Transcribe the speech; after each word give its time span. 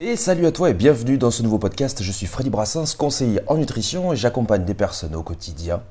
Et 0.00 0.14
salut 0.14 0.46
à 0.46 0.52
toi 0.52 0.70
et 0.70 0.74
bienvenue 0.74 1.18
dans 1.18 1.32
ce 1.32 1.42
nouveau 1.42 1.58
podcast. 1.58 2.04
Je 2.04 2.12
suis 2.12 2.26
Freddy 2.26 2.50
Brassens, 2.50 2.94
conseiller 2.96 3.40
en 3.48 3.56
nutrition 3.56 4.12
et 4.12 4.16
j'accompagne 4.16 4.64
des 4.64 4.74
personnes 4.74 5.16
au 5.16 5.24
quotidien, 5.24 5.82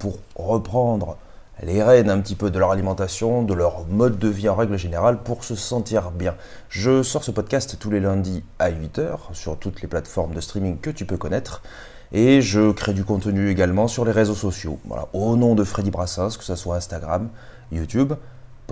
pour 0.00 0.18
reprendre 0.34 1.16
les 1.62 1.80
rênes 1.80 2.10
un 2.10 2.18
petit 2.18 2.34
peu 2.34 2.50
de 2.50 2.58
leur 2.58 2.72
alimentation, 2.72 3.44
de 3.44 3.54
leur 3.54 3.86
mode 3.86 4.18
de 4.18 4.26
vie 4.26 4.48
en 4.48 4.56
règle 4.56 4.76
générale 4.76 5.22
pour 5.22 5.44
se 5.44 5.54
sentir 5.54 6.10
bien. 6.10 6.34
Je 6.68 7.04
sors 7.04 7.22
ce 7.22 7.30
podcast 7.30 7.76
tous 7.78 7.88
les 7.88 8.00
lundis 8.00 8.42
à 8.58 8.72
8h 8.72 9.32
sur 9.32 9.56
toutes 9.56 9.80
les 9.80 9.86
plateformes 9.86 10.34
de 10.34 10.40
streaming 10.40 10.80
que 10.80 10.90
tu 10.90 11.04
peux 11.04 11.16
connaître 11.16 11.62
et 12.10 12.42
je 12.42 12.72
crée 12.72 12.94
du 12.94 13.04
contenu 13.04 13.48
également 13.48 13.86
sur 13.86 14.04
les 14.04 14.10
réseaux 14.10 14.34
sociaux. 14.34 14.80
Voilà, 14.86 15.06
au 15.12 15.36
nom 15.36 15.54
de 15.54 15.62
Freddy 15.62 15.92
Brassens, 15.92 16.36
que 16.36 16.42
ce 16.42 16.56
soit 16.56 16.74
Instagram, 16.74 17.28
YouTube, 17.70 18.14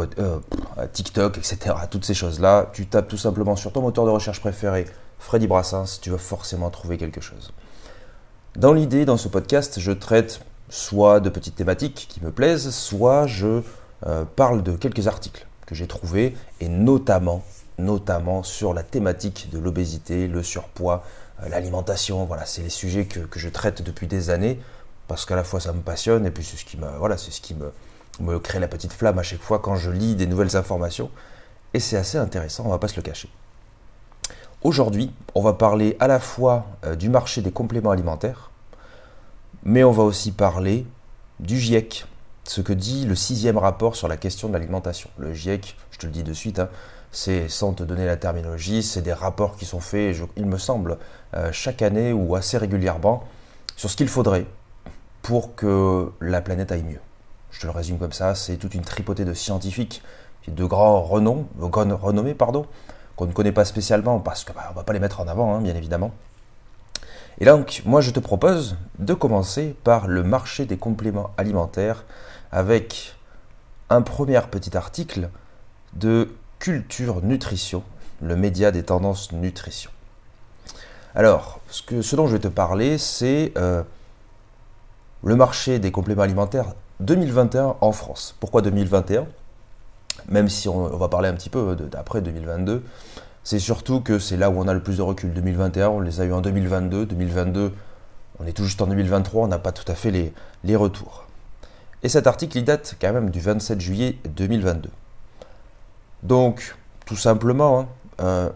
euh, 0.01 0.39
TikTok, 0.93 1.39
etc. 1.39 1.75
Toutes 1.91 2.05
ces 2.05 2.15
choses-là, 2.15 2.71
tu 2.73 2.87
tapes 2.87 3.09
tout 3.09 3.17
simplement 3.17 3.57
sur 3.57 3.73
ton 3.73 3.83
moteur 3.83 4.05
de 4.05 4.11
recherche 4.11 4.41
préféré, 4.41 4.87
Freddy 5.19 5.47
Brassens, 5.47 6.01
tu 6.01 6.11
vas 6.11 6.19
forcément 6.19 6.71
trouver 6.71 6.99
quelque 6.99 7.21
chose. 7.21 7.53
Dans 8.57 8.73
l'idée, 8.73 9.05
dans 9.05 9.17
ce 9.17 9.29
podcast, 9.29 9.81
je 9.81 9.93
traite 9.93 10.41
soit 10.69 11.21
de 11.21 11.29
petites 11.29 11.57
thématiques 11.57 12.07
qui 12.09 12.23
me 12.23 12.31
plaisent, 12.31 12.71
soit 12.71 13.27
je 13.27 13.63
euh, 14.07 14.25
parle 14.25 14.63
de 14.63 14.77
quelques 14.77 15.07
articles 15.07 15.47
que 15.67 15.75
j'ai 15.75 15.87
trouvés, 15.87 16.37
et 16.61 16.69
notamment, 16.69 17.43
notamment 17.79 18.43
sur 18.43 18.75
la 18.75 18.83
thématique 18.83 19.49
de 19.53 19.59
l'obésité, 19.59 20.29
le 20.29 20.43
surpoids, 20.43 21.05
euh, 21.43 21.49
l'alimentation. 21.49 22.25
Voilà, 22.25 22.45
c'est 22.47 22.63
les 22.63 22.69
sujets 22.69 23.07
que, 23.07 23.21
que, 23.21 23.39
je 23.39 23.49
traite 23.49 23.83
depuis 23.83 24.07
des 24.07 24.31
années, 24.31 24.61
parce 25.09 25.25
qu'à 25.25 25.37
la 25.37 25.45
fois 25.45 25.61
ça 25.61 25.73
me 25.73 25.81
passionne, 25.81 26.27
et 26.27 26.31
puis 26.31 26.45
c'est 26.45 26.57
ce 26.57 26.65
qui 26.65 26.77
voilà, 26.99 27.17
c'est 27.17 27.31
ce 27.31 27.41
qui 27.41 27.55
me, 27.55 27.73
me 28.21 28.39
crée 28.39 28.61
la 28.61 28.69
petite 28.69 28.93
flamme 28.93 29.19
à 29.19 29.23
chaque 29.23 29.43
fois 29.43 29.59
quand 29.59 29.77
je 29.77 29.91
lis 29.91 30.15
des 30.15 30.27
nouvelles 30.27 30.57
informations. 30.57 31.11
Et 31.73 31.81
c'est 31.81 31.97
assez 31.97 32.19
intéressant, 32.19 32.65
on 32.67 32.71
va 32.71 32.79
pas 32.79 32.89
se 32.89 32.97
le 32.97 33.03
cacher. 33.03 33.29
Aujourd'hui, 34.63 35.13
on 35.35 35.43
va 35.43 35.53
parler 35.53 35.97
à 36.01 36.07
la 36.07 36.21
fois 36.21 36.67
euh, 36.85 36.97
du 36.97 37.09
marché 37.09 37.43
des 37.43 37.51
compléments 37.51 37.91
alimentaires, 37.91 38.51
mais 39.63 39.85
on 39.85 39.91
va 39.91 40.05
aussi 40.05 40.33
parler 40.33 40.87
du 41.41 41.59
GIEC, 41.59 42.07
ce 42.45 42.61
que 42.61 42.73
dit 42.73 43.05
le 43.05 43.15
sixième 43.15 43.59
rapport 43.59 43.97
sur 43.97 44.09
la 44.09 44.17
question 44.17 44.49
de 44.49 44.55
l'alimentation. 44.55 45.11
Le 45.19 45.35
GIEC, 45.35 45.77
je 45.91 45.99
te 45.99 46.07
le 46.07 46.13
dis 46.13 46.23
de 46.23 46.33
suite, 46.33 46.61
hein, 46.61 46.69
c'est 47.13 47.49
sans 47.49 47.75
te 47.75 47.83
donner 47.83 48.07
la 48.07 48.17
terminologie, 48.17 48.83
c'est 48.83 49.03
des 49.03 49.13
rapports 49.13 49.57
qui 49.57 49.67
sont 49.67 49.81
faits, 49.81 50.17
il 50.37 50.47
me 50.47 50.59
semble, 50.59 50.99
euh, 51.35 51.51
chaque 51.53 51.83
année 51.83 52.13
ou 52.13 52.35
assez 52.35 52.57
régulièrement, 52.57 53.25
sur 53.77 53.91
ce 53.91 53.97
qu'il 53.97 54.09
faudrait 54.09 54.47
pour 55.23 55.55
que 55.55 56.11
la 56.21 56.41
planète 56.41 56.73
aille 56.73 56.85
mieux. 56.85 57.01
Je 57.55 57.61
te 57.61 57.67
le 57.67 57.73
résume 57.73 57.99
comme 57.99 58.13
ça, 58.13 58.35
c'est 58.35 58.57
toute 58.57 58.75
une 58.75 58.83
tripotée 58.83 59.25
de 59.25 59.33
scientifiques 59.33 60.03
de 60.49 60.65
grands 60.65 61.01
renoms, 61.01 61.47
renommés, 61.61 62.35
pardon, 62.35 62.67
qu'on 63.15 63.27
ne 63.27 63.33
connaît 63.33 63.53
pas 63.53 63.65
spécialement 63.65 64.19
parce 64.19 64.43
qu'on 64.45 64.55
bah, 64.55 64.67
ne 64.71 64.75
va 64.75 64.83
pas 64.83 64.93
les 64.93 64.99
mettre 64.99 65.21
en 65.21 65.29
avant, 65.29 65.55
hein, 65.55 65.61
bien 65.61 65.77
évidemment. 65.77 66.11
Et 67.39 67.45
donc, 67.45 67.83
moi, 67.87 68.01
je 68.01 68.11
te 68.11 68.19
propose 68.19 68.77
de 68.99 69.15
commencer 69.15 69.77
par 69.85 70.09
le 70.09 70.25
marché 70.25 70.67
des 70.67 70.77
compléments 70.77 71.31
alimentaires 71.37 72.05
avec 72.51 73.15
un 73.89 74.03
premier 74.03 74.41
petit 74.51 74.77
article 74.77 75.31
de 75.93 76.35
Culture 76.59 77.23
Nutrition, 77.23 77.85
le 78.21 78.35
média 78.35 78.73
des 78.73 78.83
tendances 78.83 79.31
nutrition. 79.31 79.93
Alors, 81.15 81.61
ce, 81.71 82.17
dont 82.17 82.27
je 82.27 82.33
vais 82.33 82.41
te 82.41 82.49
parler, 82.49 82.99
c'est 82.99 83.53
euh, 83.57 83.85
le 85.23 85.37
marché 85.37 85.79
des 85.79 85.93
compléments 85.93 86.23
alimentaires 86.23 86.75
2021 87.01 87.77
en 87.81 87.93
France. 87.93 88.35
Pourquoi 88.41 88.63
2021 88.63 89.27
Même 90.29 90.49
si 90.49 90.69
on, 90.69 90.89
va 90.97 91.09
parler 91.09 91.29
un 91.29 91.35
petit 91.35 91.51
peu 91.51 91.77
d'après 91.77 92.23
2022, 92.23 92.83
c'est 93.43 93.59
surtout 93.59 94.01
que 94.01 94.19
c'est 94.19 94.37
là 94.37 94.51
où 94.51 94.59
on 94.59 94.69
a 94.69 94.75
le 94.75 94.83
plus 94.83 94.97
de 94.97 95.03
recul. 95.03 95.33
2021, 95.33 95.89
on 95.89 96.01
les 96.01 96.21
a 96.21 96.25
eu 96.25 96.33
en 96.33 96.41
2022. 96.41 97.07
2022, 97.07 97.73
on 98.41 98.47
est 98.47 98.53
tout 98.53 98.65
juste 98.65 98.81
en 98.81 98.87
2023, 98.87 99.45
on 99.45 99.49
n'a 99.49 99.59
pas 99.59 99.73
tout 99.73 99.91
à 99.91 99.95
fait 99.95 100.11
les, 100.11 100.33
les 100.63 100.77
retours. 100.77 101.25
Et 102.03 102.09
cet 102.09 102.27
article, 102.27 102.59
il 102.59 102.65
date 102.65 102.97
quand 103.01 103.13
même 103.13 103.31
du 103.31 103.41
27 103.41 103.81
juillet 103.81 104.19
2022. 104.29 104.91
Donc, 106.23 106.77
tout 107.07 107.17
simplement, 107.17 107.81
hein, 107.81 107.89
euh, 108.21 108.51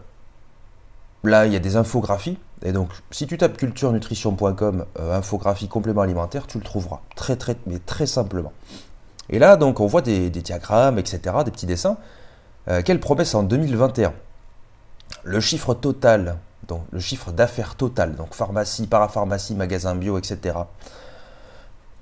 là, 1.23 1.45
il 1.45 1.53
y 1.53 1.55
a 1.55 1.59
des 1.59 1.75
infographies 1.75 2.37
et 2.63 2.73
donc, 2.73 2.89
si 3.11 3.25
tu 3.25 3.37
tapes 3.37 3.57
culturenutrition.com, 3.57 4.85
euh, 4.99 5.17
infographie 5.17 5.67
complément 5.69 6.01
alimentaire, 6.01 6.45
tu 6.45 6.57
le 6.57 6.63
trouveras 6.63 7.01
très, 7.15 7.37
très, 7.37 7.55
mais 7.65 7.79
très 7.79 8.05
simplement. 8.05 8.51
Et 9.29 9.39
là, 9.39 9.55
donc, 9.55 9.79
on 9.79 9.87
voit 9.87 10.01
des, 10.01 10.29
diagrammes, 10.29 10.99
etc., 10.99 11.37
des 11.45 11.51
petits 11.51 11.65
dessins. 11.65 11.97
Euh, 12.67 12.81
quelle 12.83 12.99
promesse 12.99 13.33
en 13.33 13.43
2021 13.43 14.13
Le 15.23 15.39
chiffre 15.39 15.73
total, 15.73 16.37
donc 16.67 16.81
le 16.91 16.99
chiffre 16.99 17.31
d'affaires 17.31 17.75
total, 17.75 18.15
donc 18.15 18.33
pharmacie, 18.33 18.87
parapharmacie, 18.87 19.55
magasin 19.55 19.95
bio, 19.95 20.17
etc. 20.17 20.57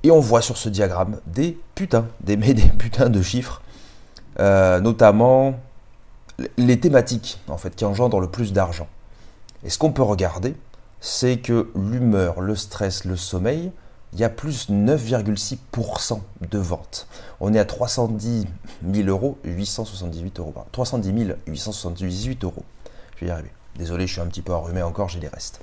Et 0.01 0.09
on 0.09 0.19
voit 0.19 0.41
sur 0.41 0.57
ce 0.57 0.69
diagramme 0.69 1.19
des 1.27 1.59
putains, 1.75 2.07
des, 2.21 2.35
des 2.35 2.67
putains 2.79 3.09
de 3.09 3.21
chiffres, 3.21 3.61
euh, 4.39 4.79
notamment 4.79 5.53
les 6.57 6.79
thématiques, 6.79 7.39
en 7.47 7.57
fait, 7.57 7.75
qui 7.75 7.85
engendrent 7.85 8.19
le 8.19 8.29
plus 8.29 8.53
d'argent. 8.53 8.87
Et 9.63 9.69
ce 9.69 9.77
qu'on 9.77 9.91
peut 9.91 10.03
regarder, 10.03 10.55
c'est 10.99 11.37
que 11.37 11.69
l'humeur, 11.75 12.41
le 12.41 12.55
stress, 12.55 13.05
le 13.05 13.15
sommeil, 13.15 13.71
il 14.13 14.19
y 14.19 14.23
a 14.23 14.29
plus 14.29 14.69
9,6% 14.69 16.19
de 16.49 16.57
ventes. 16.57 17.07
On 17.39 17.53
est 17.53 17.59
à 17.59 17.65
310 17.65 18.45
000 18.93 19.09
euros, 19.09 19.37
878 19.43 20.39
euros. 20.39 20.53
310 20.71 21.35
878 21.45 22.43
euros. 22.43 22.63
Je 23.15 23.25
vais 23.25 23.27
y 23.27 23.31
arriver. 23.31 23.51
Désolé, 23.77 24.07
je 24.07 24.13
suis 24.13 24.21
un 24.21 24.27
petit 24.27 24.41
peu 24.41 24.53
enrhumé 24.53 24.81
encore, 24.81 25.09
j'ai 25.09 25.19
les 25.19 25.27
restes. 25.27 25.59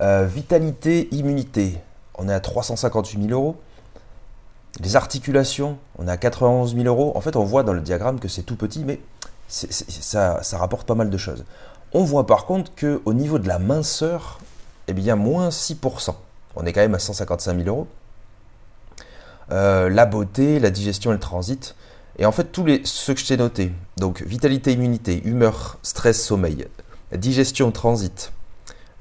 Euh, 0.00 0.24
vitalité, 0.24 1.08
immunité, 1.12 1.78
on 2.14 2.28
est 2.28 2.32
à 2.32 2.40
358 2.40 3.28
000 3.28 3.32
euros. 3.32 3.56
Les 4.80 4.96
articulations, 4.96 5.78
on 5.98 6.08
est 6.08 6.10
à 6.10 6.16
91 6.16 6.74
000 6.74 6.86
euros. 6.86 7.12
En 7.14 7.20
fait, 7.20 7.36
on 7.36 7.44
voit 7.44 7.62
dans 7.62 7.72
le 7.72 7.80
diagramme 7.80 8.18
que 8.18 8.28
c'est 8.28 8.42
tout 8.42 8.56
petit, 8.56 8.84
mais 8.84 9.00
ça 9.48 10.40
rapporte 10.52 10.86
pas 10.86 10.94
mal 10.94 11.10
de 11.10 11.18
choses. 11.18 11.44
On 11.92 12.04
voit 12.04 12.26
par 12.26 12.46
contre 12.46 12.70
qu'au 12.78 13.12
niveau 13.12 13.38
de 13.38 13.48
la 13.48 13.58
minceur, 13.58 14.38
eh 14.86 14.92
bien, 14.92 15.16
moins 15.16 15.48
6%. 15.48 16.14
On 16.56 16.64
est 16.64 16.72
quand 16.72 16.80
même 16.80 16.94
à 16.94 16.98
155 16.98 17.56
000 17.56 17.68
euros. 17.68 17.88
Euh, 19.50 19.88
la 19.88 20.06
beauté, 20.06 20.60
la 20.60 20.70
digestion 20.70 21.10
et 21.10 21.14
le 21.14 21.20
transit. 21.20 21.74
Et 22.18 22.26
en 22.26 22.32
fait, 22.32 22.52
tous 22.52 22.64
les, 22.64 22.82
ceux 22.84 23.14
que 23.14 23.20
je 23.20 23.26
t'ai 23.26 23.36
notés, 23.36 23.72
donc 23.96 24.22
vitalité, 24.22 24.72
immunité, 24.72 25.22
humeur, 25.24 25.78
stress, 25.82 26.22
sommeil, 26.24 26.66
digestion, 27.12 27.72
transit, 27.72 28.32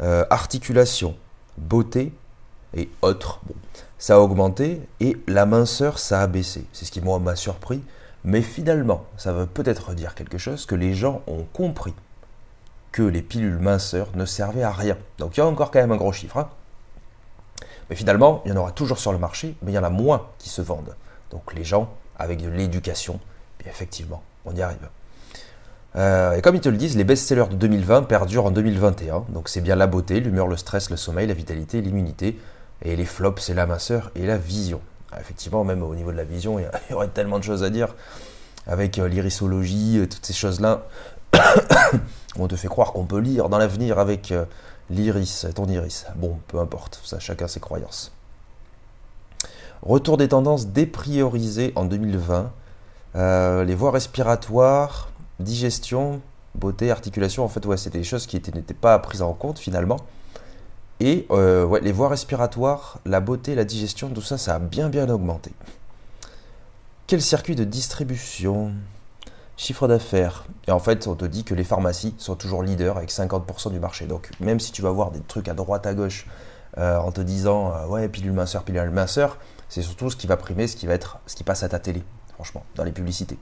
euh, 0.02 0.26
articulation, 0.30 1.16
beauté 1.58 2.14
et 2.76 2.90
autres, 3.02 3.42
ça 4.00 4.16
a 4.16 4.20
augmenté 4.20 4.82
et 5.00 5.18
la 5.28 5.46
minceur, 5.46 6.00
ça 6.00 6.22
a 6.22 6.28
baissé. 6.28 6.66
C'est 6.74 6.86
ce 6.86 6.92
qui 6.92 7.02
m'a 7.02 7.36
surpris. 7.36 7.84
Mais 8.24 8.42
finalement, 8.42 9.06
ça 9.18 9.32
veut 9.32 9.46
peut-être 9.46 9.94
dire 9.94 10.16
quelque 10.16 10.38
chose 10.38 10.66
que 10.66 10.76
les 10.76 10.94
gens 10.94 11.22
ont 11.28 11.46
compris 11.54 11.94
que 12.92 13.02
les 13.02 13.22
pilules 13.22 13.60
minceurs 13.60 14.08
ne 14.16 14.26
servaient 14.26 14.64
à 14.64 14.72
rien. 14.72 14.98
Donc 15.18 15.38
il 15.38 15.40
y 15.40 15.44
a 15.44 15.46
encore 15.46 15.72
quand 15.72 15.80
même 15.80 15.92
un 15.92 15.98
gros 15.98 16.12
chiffre. 16.12 16.38
Hein. 16.38 16.50
Mais 17.90 17.96
finalement, 17.96 18.42
il 18.46 18.50
y 18.50 18.54
en 18.54 18.58
aura 18.58 18.72
toujours 18.72 19.00
sur 19.00 19.12
le 19.12 19.18
marché, 19.18 19.56
mais 19.62 19.72
il 19.72 19.76
y 19.76 19.80
en 19.80 19.84
a 19.84 19.90
moins 19.90 20.28
qui 20.38 20.50
se 20.50 20.62
vendent. 20.62 20.96
Donc 21.32 21.54
les 21.54 21.64
gens, 21.64 21.90
avec 22.18 22.42
de 22.42 22.50
l'éducation, 22.50 23.20
effectivement, 23.66 24.24
on 24.46 24.56
y 24.56 24.62
arrive. 24.62 24.90
Euh, 25.96 26.34
et 26.34 26.42
comme 26.42 26.56
ils 26.56 26.62
te 26.62 26.70
le 26.70 26.78
disent, 26.78 26.96
les 26.96 27.04
best-sellers 27.04 27.48
de 27.50 27.56
2020 27.56 28.04
perdurent 28.04 28.46
en 28.46 28.52
2021. 28.52 29.26
Donc 29.30 29.50
c'est 29.50 29.62
bien 29.62 29.76
la 29.76 29.88
beauté, 29.88 30.20
l'humeur, 30.20 30.48
le 30.48 30.58
stress, 30.58 30.90
le 30.90 30.98
sommeil, 30.98 31.28
la 31.28 31.34
vitalité, 31.34 31.82
l'immunité. 31.82 32.40
Et 32.84 32.96
les 32.96 33.06
flops, 33.06 33.42
c'est 33.42 33.54
la 33.54 33.66
minceur 33.66 34.12
et 34.16 34.26
la 34.26 34.38
vision. 34.38 34.82
Effectivement, 35.20 35.64
même 35.64 35.84
au 35.84 35.96
niveau 35.96 36.12
de 36.12 36.18
la 36.18 36.24
vision, 36.24 36.60
il 36.60 36.70
y 36.92 36.94
aurait 36.94 37.08
tellement 37.08 37.40
de 37.40 37.44
choses 37.44 37.64
à 37.64 37.70
dire 37.70 37.96
avec 38.68 39.00
euh, 39.00 39.08
l'irisologie, 39.08 39.98
euh, 40.00 40.06
toutes 40.06 40.26
ces 40.26 40.34
choses-là. 40.34 40.86
On 42.38 42.48
te 42.48 42.56
fait 42.56 42.68
croire 42.68 42.94
qu'on 42.94 43.06
peut 43.06 43.20
lire 43.20 43.50
dans 43.50 43.58
l'avenir 43.58 44.00
avec 44.00 44.32
euh, 44.32 44.46
l'iris, 44.90 45.48
ton 45.56 45.66
iris. 45.66 46.06
Bon, 46.16 46.40
peu 46.48 46.60
importe, 46.60 47.02
ça 47.04 47.20
chacun 47.20 47.48
ses 47.48 47.60
croyances. 47.60 48.12
Retour 49.82 50.18
des 50.18 50.28
tendances 50.28 50.68
dépriorisées 50.68 51.72
en 51.76 51.86
2020. 51.86 52.52
Euh, 53.16 53.64
les 53.64 53.76
voies 53.76 53.92
respiratoires, 53.92 55.10
digestion, 55.40 56.22
beauté, 56.56 56.92
articulation, 56.92 57.44
en 57.44 57.48
fait, 57.48 57.66
ouais, 57.66 57.78
c'était 57.78 58.00
des 58.00 58.04
choses 58.04 58.28
qui 58.28 58.36
n'étaient 58.38 58.74
pas 58.74 58.98
prises 59.00 59.22
en 59.22 59.34
compte 59.34 59.60
finalement. 59.60 60.00
Et 61.00 61.26
euh, 61.32 61.80
les 61.82 61.94
voies 61.94 62.10
respiratoires, 62.10 63.00
la 63.06 63.22
beauté, 63.22 63.56
la 63.56 63.64
digestion, 63.64 64.10
tout 64.10 64.22
ça, 64.22 64.38
ça 64.38 64.56
a 64.56 64.60
bien 64.60 64.90
bien 64.90 65.10
augmenté. 65.10 65.52
Quel 67.08 67.22
circuit 67.22 67.56
de 67.56 67.64
distribution? 67.64 68.74
Chiffre 69.60 69.90
d'affaires. 69.90 70.46
Et 70.70 70.72
en 70.72 70.80
fait, 70.80 71.06
on 71.08 71.16
te 71.16 71.26
dit 71.26 71.44
que 71.44 71.54
les 71.54 71.66
pharmacies 71.66 72.16
sont 72.18 72.36
toujours 72.36 72.64
leaders 72.64 72.96
avec 72.96 73.12
50% 73.12 73.74
du 73.74 73.80
marché. 73.82 74.06
Donc, 74.06 74.30
même 74.40 74.58
si 74.58 74.72
tu 74.72 74.82
vas 74.82 74.90
voir 74.90 75.12
des 75.12 75.20
trucs 75.20 75.50
à 75.50 75.54
droite, 75.54 75.86
à 75.86 75.94
gauche, 75.94 76.28
euh, 76.78 76.98
en 76.98 77.12
te 77.12 77.20
disant 77.20 77.74
euh, 77.74 77.86
ouais, 77.88 78.08
pilule 78.08 78.32
minceur, 78.32 78.64
pilule 78.64 78.90
minceur, 78.90 79.38
c'est 79.68 79.82
surtout 79.82 80.10
ce 80.10 80.16
qui 80.16 80.28
va 80.28 80.38
primer, 80.38 80.66
ce 80.68 80.78
qui 80.78 80.88
va 80.88 80.94
être, 80.94 81.20
ce 81.26 81.36
qui 81.36 81.44
passe 81.44 81.64
à 81.64 81.68
ta 81.68 81.78
télé, 81.78 82.04
franchement, 82.36 82.64
dans 82.76 82.86
les 82.86 82.94
publicités. 82.94 83.38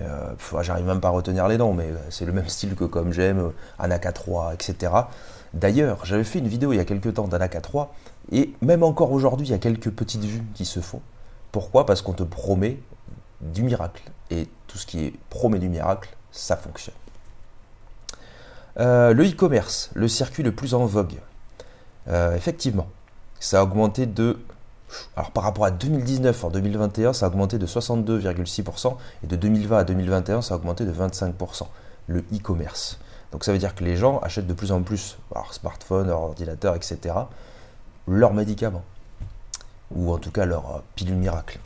Euh, 0.00 0.32
J'arrive 0.62 0.86
même 0.86 1.00
pas 1.02 1.08
à 1.08 1.10
retenir 1.10 1.46
les 1.46 1.58
noms, 1.58 1.74
mais 1.74 1.90
c'est 2.08 2.24
le 2.24 2.32
même 2.38 2.48
style 2.48 2.74
que 2.74 2.84
comme 2.84 3.12
j'aime, 3.12 3.52
Anaka 3.78 4.12
3, 4.12 4.54
etc. 4.54 4.94
D'ailleurs, 5.52 6.06
j'avais 6.06 6.24
fait 6.24 6.38
une 6.38 6.48
vidéo 6.48 6.72
il 6.72 6.76
y 6.76 6.80
a 6.80 6.86
quelques 6.86 7.12
temps 7.12 7.28
d'Anaka 7.28 7.60
3, 7.60 7.94
et 8.32 8.54
même 8.62 8.82
encore 8.82 9.12
aujourd'hui, 9.12 9.48
il 9.48 9.50
y 9.50 9.54
a 9.54 9.58
quelques 9.58 9.90
petites 9.90 10.24
vues 10.24 10.44
qui 10.54 10.64
se 10.64 10.80
font. 10.80 11.02
Pourquoi? 11.52 11.84
Parce 11.84 12.00
qu'on 12.00 12.14
te 12.14 12.22
promet 12.22 12.78
du 13.40 13.62
miracle. 13.62 14.02
Et 14.30 14.48
tout 14.66 14.78
ce 14.78 14.86
qui 14.86 15.04
est 15.04 15.12
promet 15.30 15.58
du 15.58 15.68
miracle, 15.68 16.16
ça 16.30 16.56
fonctionne. 16.56 16.94
Euh, 18.78 19.12
le 19.12 19.28
e-commerce, 19.28 19.90
le 19.94 20.08
circuit 20.08 20.42
le 20.42 20.52
plus 20.52 20.74
en 20.74 20.86
vogue. 20.86 21.16
Euh, 22.08 22.34
effectivement, 22.34 22.88
ça 23.40 23.60
a 23.60 23.62
augmenté 23.62 24.06
de... 24.06 24.38
Alors 25.16 25.30
par 25.30 25.44
rapport 25.44 25.64
à 25.64 25.70
2019, 25.70 26.44
en 26.44 26.50
2021, 26.50 27.12
ça 27.12 27.26
a 27.26 27.28
augmenté 27.28 27.58
de 27.58 27.66
62,6%, 27.66 28.96
et 29.22 29.26
de 29.26 29.36
2020 29.36 29.78
à 29.78 29.84
2021, 29.84 30.42
ça 30.42 30.54
a 30.54 30.56
augmenté 30.56 30.84
de 30.84 30.92
25%, 30.92 31.66
le 32.08 32.20
e-commerce. 32.32 32.98
Donc 33.32 33.44
ça 33.44 33.52
veut 33.52 33.58
dire 33.58 33.74
que 33.74 33.84
les 33.84 33.96
gens 33.96 34.18
achètent 34.18 34.48
de 34.48 34.54
plus 34.54 34.72
en 34.72 34.82
plus, 34.82 35.18
leur 35.32 35.54
smartphone, 35.54 36.08
leur 36.08 36.20
ordinateur, 36.20 36.74
etc., 36.74 37.14
leurs 38.08 38.34
médicaments, 38.34 38.84
ou 39.94 40.12
en 40.12 40.18
tout 40.18 40.32
cas 40.32 40.44
leur 40.44 40.76
euh, 40.76 40.78
pilule 40.96 41.16
miracle. 41.16 41.60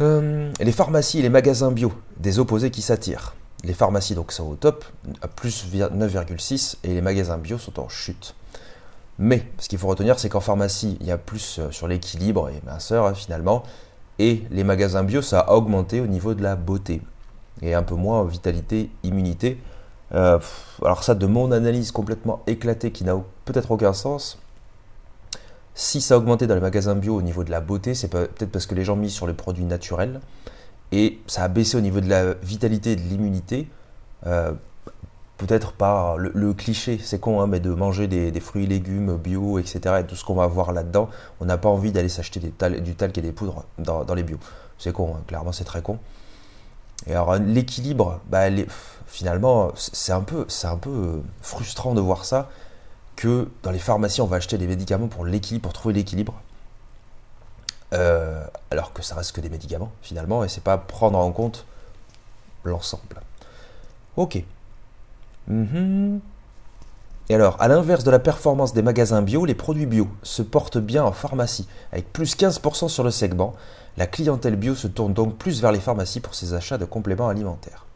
Les 0.00 0.72
pharmacies 0.72 1.18
et 1.18 1.22
les 1.22 1.28
magasins 1.28 1.72
bio, 1.72 1.92
des 2.18 2.38
opposés 2.38 2.70
qui 2.70 2.82
s'attirent. 2.82 3.34
Les 3.64 3.74
pharmacies 3.74 4.14
donc 4.14 4.30
sont 4.30 4.48
au 4.48 4.54
top, 4.54 4.84
à 5.20 5.28
plus 5.28 5.66
9,6 5.72 6.76
et 6.84 6.94
les 6.94 7.00
magasins 7.00 7.38
bio 7.38 7.58
sont 7.58 7.80
en 7.80 7.88
chute. 7.88 8.34
Mais 9.18 9.44
ce 9.58 9.68
qu'il 9.68 9.78
faut 9.78 9.88
retenir, 9.88 10.18
c'est 10.18 10.28
qu'en 10.28 10.40
pharmacie, 10.40 10.96
il 11.00 11.06
y 11.06 11.10
a 11.10 11.18
plus 11.18 11.58
euh, 11.58 11.72
sur 11.72 11.88
l'équilibre 11.88 12.50
et 12.50 12.62
minceur 12.64 13.06
hein, 13.06 13.14
finalement, 13.14 13.64
et 14.20 14.44
les 14.50 14.64
magasins 14.64 15.02
bio, 15.02 15.22
ça 15.22 15.40
a 15.40 15.52
augmenté 15.54 16.00
au 16.00 16.06
niveau 16.06 16.34
de 16.34 16.42
la 16.42 16.54
beauté 16.54 17.02
et 17.62 17.74
un 17.74 17.82
peu 17.82 17.96
moins 17.96 18.24
vitalité, 18.24 18.90
immunité. 19.02 19.58
Euh, 20.14 20.38
alors 20.82 21.02
ça, 21.02 21.14
de 21.14 21.26
mon 21.26 21.50
analyse 21.50 21.90
complètement 21.90 22.42
éclatée 22.46 22.92
qui 22.92 23.04
n'a 23.04 23.16
peut-être 23.44 23.72
aucun 23.72 23.92
sens, 23.92 24.38
si 25.78 26.00
ça 26.00 26.14
a 26.14 26.18
augmenté 26.18 26.48
dans 26.48 26.56
les 26.56 26.60
magasins 26.60 26.96
bio 26.96 27.14
au 27.14 27.22
niveau 27.22 27.44
de 27.44 27.52
la 27.52 27.60
beauté, 27.60 27.94
c'est 27.94 28.08
peut-être 28.08 28.50
parce 28.50 28.66
que 28.66 28.74
les 28.74 28.82
gens 28.82 28.96
misent 28.96 29.12
sur 29.12 29.28
les 29.28 29.32
produits 29.32 29.64
naturels 29.64 30.20
et 30.90 31.20
ça 31.28 31.44
a 31.44 31.48
baissé 31.48 31.76
au 31.76 31.80
niveau 31.80 32.00
de 32.00 32.08
la 32.08 32.34
vitalité 32.34 32.92
et 32.92 32.96
de 32.96 33.02
l'immunité. 33.02 33.68
Euh, 34.26 34.50
peut-être 35.36 35.70
par 35.70 36.18
le, 36.18 36.52
cliché, 36.52 36.98
c'est 37.00 37.20
con, 37.20 37.40
hein, 37.40 37.46
mais 37.46 37.60
de 37.60 37.70
manger 37.70 38.08
des, 38.08 38.40
fruits 38.40 38.66
légumes 38.66 39.16
bio, 39.18 39.60
etc. 39.60 40.00
Et 40.00 40.04
tout 40.04 40.16
ce 40.16 40.24
qu'on 40.24 40.34
va 40.34 40.48
voir 40.48 40.72
là-dedans, 40.72 41.10
on 41.38 41.44
n'a 41.44 41.58
pas 41.58 41.68
envie 41.68 41.92
d'aller 41.92 42.08
s'acheter 42.08 42.40
du 42.40 42.94
talc 42.96 43.16
et 43.16 43.22
des 43.22 43.30
poudres 43.30 43.64
dans, 43.78 44.14
les 44.16 44.24
bio. 44.24 44.38
C'est 44.78 44.92
con, 44.92 45.14
hein, 45.14 45.22
clairement 45.28 45.52
c'est 45.52 45.62
très 45.62 45.80
con. 45.80 46.00
Et 47.06 47.12
alors 47.12 47.36
l'équilibre, 47.36 48.20
bah, 48.28 48.46
finalement, 49.06 49.70
c'est 49.76 50.10
un, 50.10 50.22
peu, 50.22 50.44
euh, 50.88 51.20
frustrant 51.40 51.94
de 51.94 52.00
voir 52.00 52.24
ça, 52.24 52.50
que 53.18 53.48
dans 53.64 53.72
les 53.72 53.80
pharmacies, 53.80 54.20
on 54.20 54.26
va 54.26 54.36
acheter 54.36 54.58
des 54.58 54.68
médicaments 54.68 55.08
pour 55.08 55.24
l'équilibre, 55.26 55.64
pour 55.64 55.72
trouver 55.72 55.92
l'équilibre. 55.92 56.34
Euh, 57.92 58.44
alors 58.70 58.92
que 58.92 59.02
ça 59.02 59.16
reste 59.16 59.32
que 59.32 59.40
des 59.40 59.48
médicaments 59.48 59.90
finalement, 60.02 60.44
et 60.44 60.48
c'est 60.48 60.62
pas 60.62 60.78
prendre 60.78 61.18
en 61.18 61.32
compte 61.32 61.66
l'ensemble. 62.62 63.20
Ok. 64.16 64.44
Mhm. 65.48 66.20
Et 67.28 67.34
alors, 67.34 67.60
à 67.60 67.66
l'inverse 67.66 68.04
de 68.04 68.10
la 68.12 68.20
performance 68.20 68.72
des 68.72 68.82
magasins 68.82 69.20
bio, 69.20 69.44
les 69.44 69.54
produits 69.56 69.86
bio 69.86 70.06
se 70.22 70.42
portent 70.42 70.78
bien 70.78 71.02
en 71.02 71.12
pharmacie, 71.12 71.66
avec 71.90 72.12
plus 72.12 72.36
15% 72.36 72.88
sur 72.88 73.02
le 73.02 73.10
segment. 73.10 73.54
La 73.96 74.06
clientèle 74.06 74.54
bio 74.54 74.76
se 74.76 74.86
tourne 74.86 75.12
donc 75.12 75.36
plus 75.36 75.60
vers 75.60 75.72
les 75.72 75.80
pharmacies 75.80 76.20
pour 76.20 76.36
ses 76.36 76.54
achats 76.54 76.78
de 76.78 76.84
compléments 76.84 77.28
alimentaires. 77.28 77.87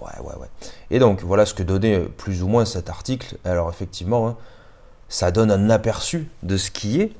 Ouais, 0.00 0.20
ouais, 0.20 0.34
ouais. 0.40 0.48
Et 0.90 0.98
donc, 0.98 1.22
voilà 1.22 1.46
ce 1.46 1.54
que 1.54 1.62
donnait 1.62 2.00
plus 2.00 2.42
ou 2.42 2.48
moins 2.48 2.64
cet 2.64 2.90
article. 2.90 3.36
Alors, 3.44 3.70
effectivement, 3.70 4.28
hein, 4.28 4.36
ça 5.08 5.30
donne 5.30 5.50
un 5.50 5.70
aperçu 5.70 6.28
de 6.42 6.56
ce 6.56 6.70
qui 6.70 7.00
est 7.00 7.12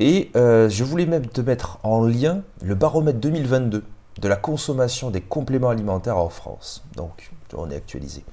et 0.00 0.30
euh, 0.34 0.68
je 0.68 0.82
voulais 0.82 1.06
même 1.06 1.26
te 1.26 1.40
mettre 1.40 1.78
en 1.84 2.04
lien 2.04 2.42
le 2.60 2.74
baromètre 2.74 3.20
2022 3.20 3.84
de 4.20 4.28
la 4.28 4.36
consommation 4.36 5.10
des 5.10 5.20
compléments 5.20 5.70
alimentaires 5.70 6.18
en 6.18 6.28
France. 6.28 6.82
Donc, 6.96 7.30
on 7.54 7.70
est 7.70 7.76
actualisé. 7.76 8.24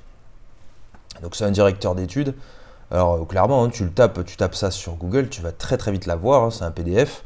Donc, 1.21 1.35
c'est 1.35 1.45
un 1.45 1.51
directeur 1.51 1.95
d'études. 1.95 2.33
Alors, 2.91 3.15
euh, 3.15 3.25
clairement, 3.25 3.63
hein, 3.63 3.69
tu 3.69 3.83
le 3.83 3.91
tapes, 3.91 4.25
tu 4.25 4.35
tapes 4.35 4.55
ça 4.55 4.71
sur 4.71 4.95
Google, 4.95 5.29
tu 5.29 5.41
vas 5.41 5.51
très 5.51 5.77
très 5.77 5.91
vite 5.91 6.05
l'avoir. 6.05 6.43
Hein, 6.43 6.51
c'est 6.51 6.63
un 6.63 6.71
PDF. 6.71 7.23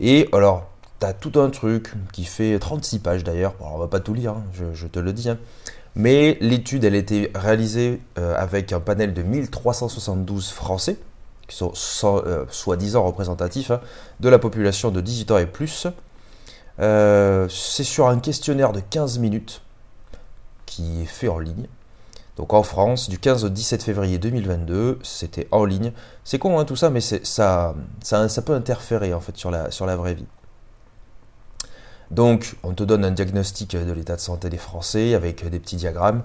Et 0.00 0.28
alors, 0.32 0.66
tu 1.02 1.06
as 1.08 1.12
tout 1.12 1.40
un 1.40 1.50
truc 1.50 1.92
qui 2.12 2.24
fait 2.24 2.56
36 2.58 3.00
pages 3.00 3.24
d'ailleurs. 3.24 3.54
Bon, 3.58 3.66
on 3.74 3.78
va 3.78 3.88
pas 3.88 3.98
tout 3.98 4.14
lire, 4.14 4.34
hein, 4.34 4.44
je, 4.52 4.86
te 4.86 5.00
le 5.00 5.12
dis. 5.12 5.28
Mais 5.96 6.38
l'étude, 6.40 6.84
elle 6.84 6.94
a 6.94 6.98
été 6.98 7.32
réalisée 7.34 8.00
euh, 8.18 8.34
avec 8.36 8.72
un 8.72 8.78
panel 8.78 9.12
de 9.12 9.22
1372 9.22 10.50
Français 10.50 10.96
qui 11.48 11.56
sont 11.56 11.72
euh, 12.04 12.44
soi-disant 12.50 13.02
représentatifs 13.04 13.72
hein, 13.72 13.80
de 14.20 14.28
la 14.28 14.38
population 14.38 14.90
de 14.90 15.00
18 15.00 15.30
ans 15.32 15.38
et 15.38 15.46
plus. 15.46 15.88
Euh, 16.78 17.48
c'est 17.50 17.84
sur 17.84 18.06
un 18.06 18.20
questionnaire 18.20 18.72
de 18.72 18.80
15 18.80 19.18
minutes 19.18 19.60
qui 20.66 21.02
est 21.02 21.06
fait 21.06 21.28
en 21.28 21.40
ligne. 21.40 21.66
Donc 22.36 22.54
en 22.54 22.62
France, 22.62 23.10
du 23.10 23.18
15 23.18 23.44
au 23.44 23.48
17 23.48 23.82
février 23.82 24.18
2022, 24.18 25.00
c'était 25.02 25.48
en 25.50 25.64
ligne. 25.64 25.92
C'est 26.24 26.38
con 26.38 26.58
hein, 26.60 26.64
tout 26.64 26.76
ça, 26.76 26.90
mais 26.90 27.00
ça, 27.00 27.16
ça, 27.24 27.74
ça, 28.28 28.42
peut 28.42 28.54
interférer 28.54 29.12
en 29.12 29.20
fait 29.20 29.36
sur 29.36 29.50
la, 29.50 29.70
sur 29.70 29.84
la 29.84 29.96
vraie 29.96 30.14
vie. 30.14 30.26
Donc 32.12 32.56
on 32.62 32.74
te 32.74 32.84
donne 32.84 33.04
un 33.04 33.10
diagnostic 33.10 33.74
de 33.74 33.92
l'état 33.92 34.16
de 34.16 34.20
santé 34.20 34.50
des 34.50 34.58
Français 34.58 35.14
avec 35.14 35.48
des 35.48 35.58
petits 35.58 35.76
diagrammes. 35.76 36.22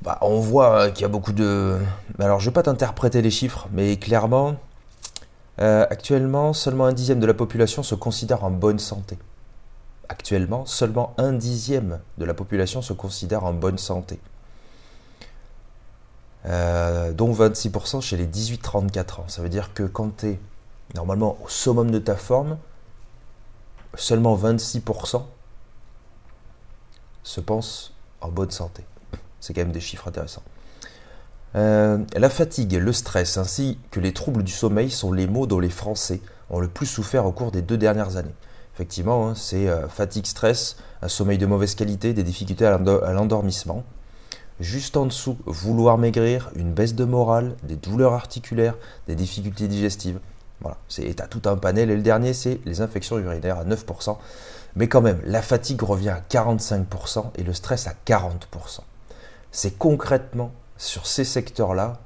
Bah, 0.00 0.16
on 0.22 0.40
voit 0.40 0.84
hein, 0.84 0.90
qu'il 0.90 1.02
y 1.02 1.04
a 1.04 1.08
beaucoup 1.08 1.34
de... 1.34 1.76
Alors 2.18 2.40
je 2.40 2.46
ne 2.46 2.50
vais 2.50 2.54
pas 2.54 2.62
t'interpréter 2.62 3.20
les 3.20 3.30
chiffres, 3.30 3.68
mais 3.72 3.98
clairement, 3.98 4.56
euh, 5.60 5.86
actuellement, 5.90 6.54
seulement 6.54 6.86
un 6.86 6.94
dixième 6.94 7.20
de 7.20 7.26
la 7.26 7.34
population 7.34 7.82
se 7.82 7.94
considère 7.94 8.42
en 8.42 8.50
bonne 8.50 8.78
santé. 8.78 9.18
Actuellement, 10.08 10.64
seulement 10.64 11.12
un 11.18 11.34
dixième 11.34 12.00
de 12.16 12.24
la 12.24 12.32
population 12.32 12.80
se 12.80 12.94
considère 12.94 13.44
en 13.44 13.52
bonne 13.52 13.76
santé. 13.76 14.18
Euh, 16.46 17.12
dont 17.12 17.30
26% 17.34 18.00
chez 18.00 18.16
les 18.16 18.26
18-34 18.26 19.20
ans. 19.20 19.24
Ça 19.28 19.42
veut 19.42 19.50
dire 19.50 19.74
que 19.74 19.82
quand 19.82 20.16
tu 20.16 20.28
es 20.28 20.40
normalement 20.94 21.36
au 21.44 21.48
summum 21.50 21.90
de 21.90 21.98
ta 21.98 22.16
forme, 22.16 22.56
seulement 23.94 24.36
26% 24.36 25.22
se 27.22 27.40
pensent 27.40 27.92
en 28.20 28.28
bonne 28.28 28.50
santé. 28.50 28.84
C'est 29.40 29.54
quand 29.54 29.62
même 29.62 29.72
des 29.72 29.80
chiffres 29.80 30.08
intéressants. 30.08 30.42
Euh, 31.56 31.98
la 32.14 32.30
fatigue, 32.30 32.74
le 32.74 32.92
stress 32.92 33.36
ainsi 33.36 33.78
que 33.90 33.98
les 33.98 34.12
troubles 34.12 34.44
du 34.44 34.52
sommeil 34.52 34.90
sont 34.90 35.12
les 35.12 35.26
maux 35.26 35.46
dont 35.46 35.58
les 35.58 35.70
Français 35.70 36.20
ont 36.48 36.60
le 36.60 36.68
plus 36.68 36.86
souffert 36.86 37.26
au 37.26 37.32
cours 37.32 37.50
des 37.50 37.62
deux 37.62 37.76
dernières 37.76 38.16
années. 38.16 38.34
Effectivement, 38.74 39.28
hein, 39.28 39.34
c'est 39.34 39.68
euh, 39.68 39.88
fatigue, 39.88 40.26
stress, 40.26 40.76
un 41.02 41.08
sommeil 41.08 41.38
de 41.38 41.46
mauvaise 41.46 41.74
qualité, 41.74 42.12
des 42.12 42.22
difficultés 42.22 42.66
à 42.66 42.78
l'endormissement. 42.78 43.84
Juste 44.60 44.96
en 44.96 45.06
dessous, 45.06 45.38
vouloir 45.46 45.98
maigrir, 45.98 46.50
une 46.54 46.72
baisse 46.72 46.94
de 46.94 47.04
morale, 47.04 47.56
des 47.62 47.76
douleurs 47.76 48.12
articulaires, 48.12 48.76
des 49.08 49.14
difficultés 49.14 49.68
digestives. 49.68 50.20
Voilà, 50.60 50.76
c'est 50.88 51.20
à 51.20 51.26
tout 51.26 51.42
un 51.46 51.56
panel. 51.56 51.90
Et 51.90 51.96
le 51.96 52.02
dernier, 52.02 52.32
c'est 52.32 52.60
les 52.64 52.80
infections 52.80 53.18
urinaires 53.18 53.58
à 53.58 53.64
9%. 53.64 54.16
Mais 54.76 54.88
quand 54.88 55.00
même, 55.00 55.20
la 55.24 55.42
fatigue 55.42 55.82
revient 55.82 56.10
à 56.10 56.22
45% 56.30 57.30
et 57.36 57.42
le 57.42 57.52
stress 57.52 57.86
à 57.86 57.94
40% 58.06 58.80
c'est 59.52 59.76
concrètement 59.76 60.52
sur 60.76 61.06
ces 61.06 61.24
secteurs-là 61.24 61.98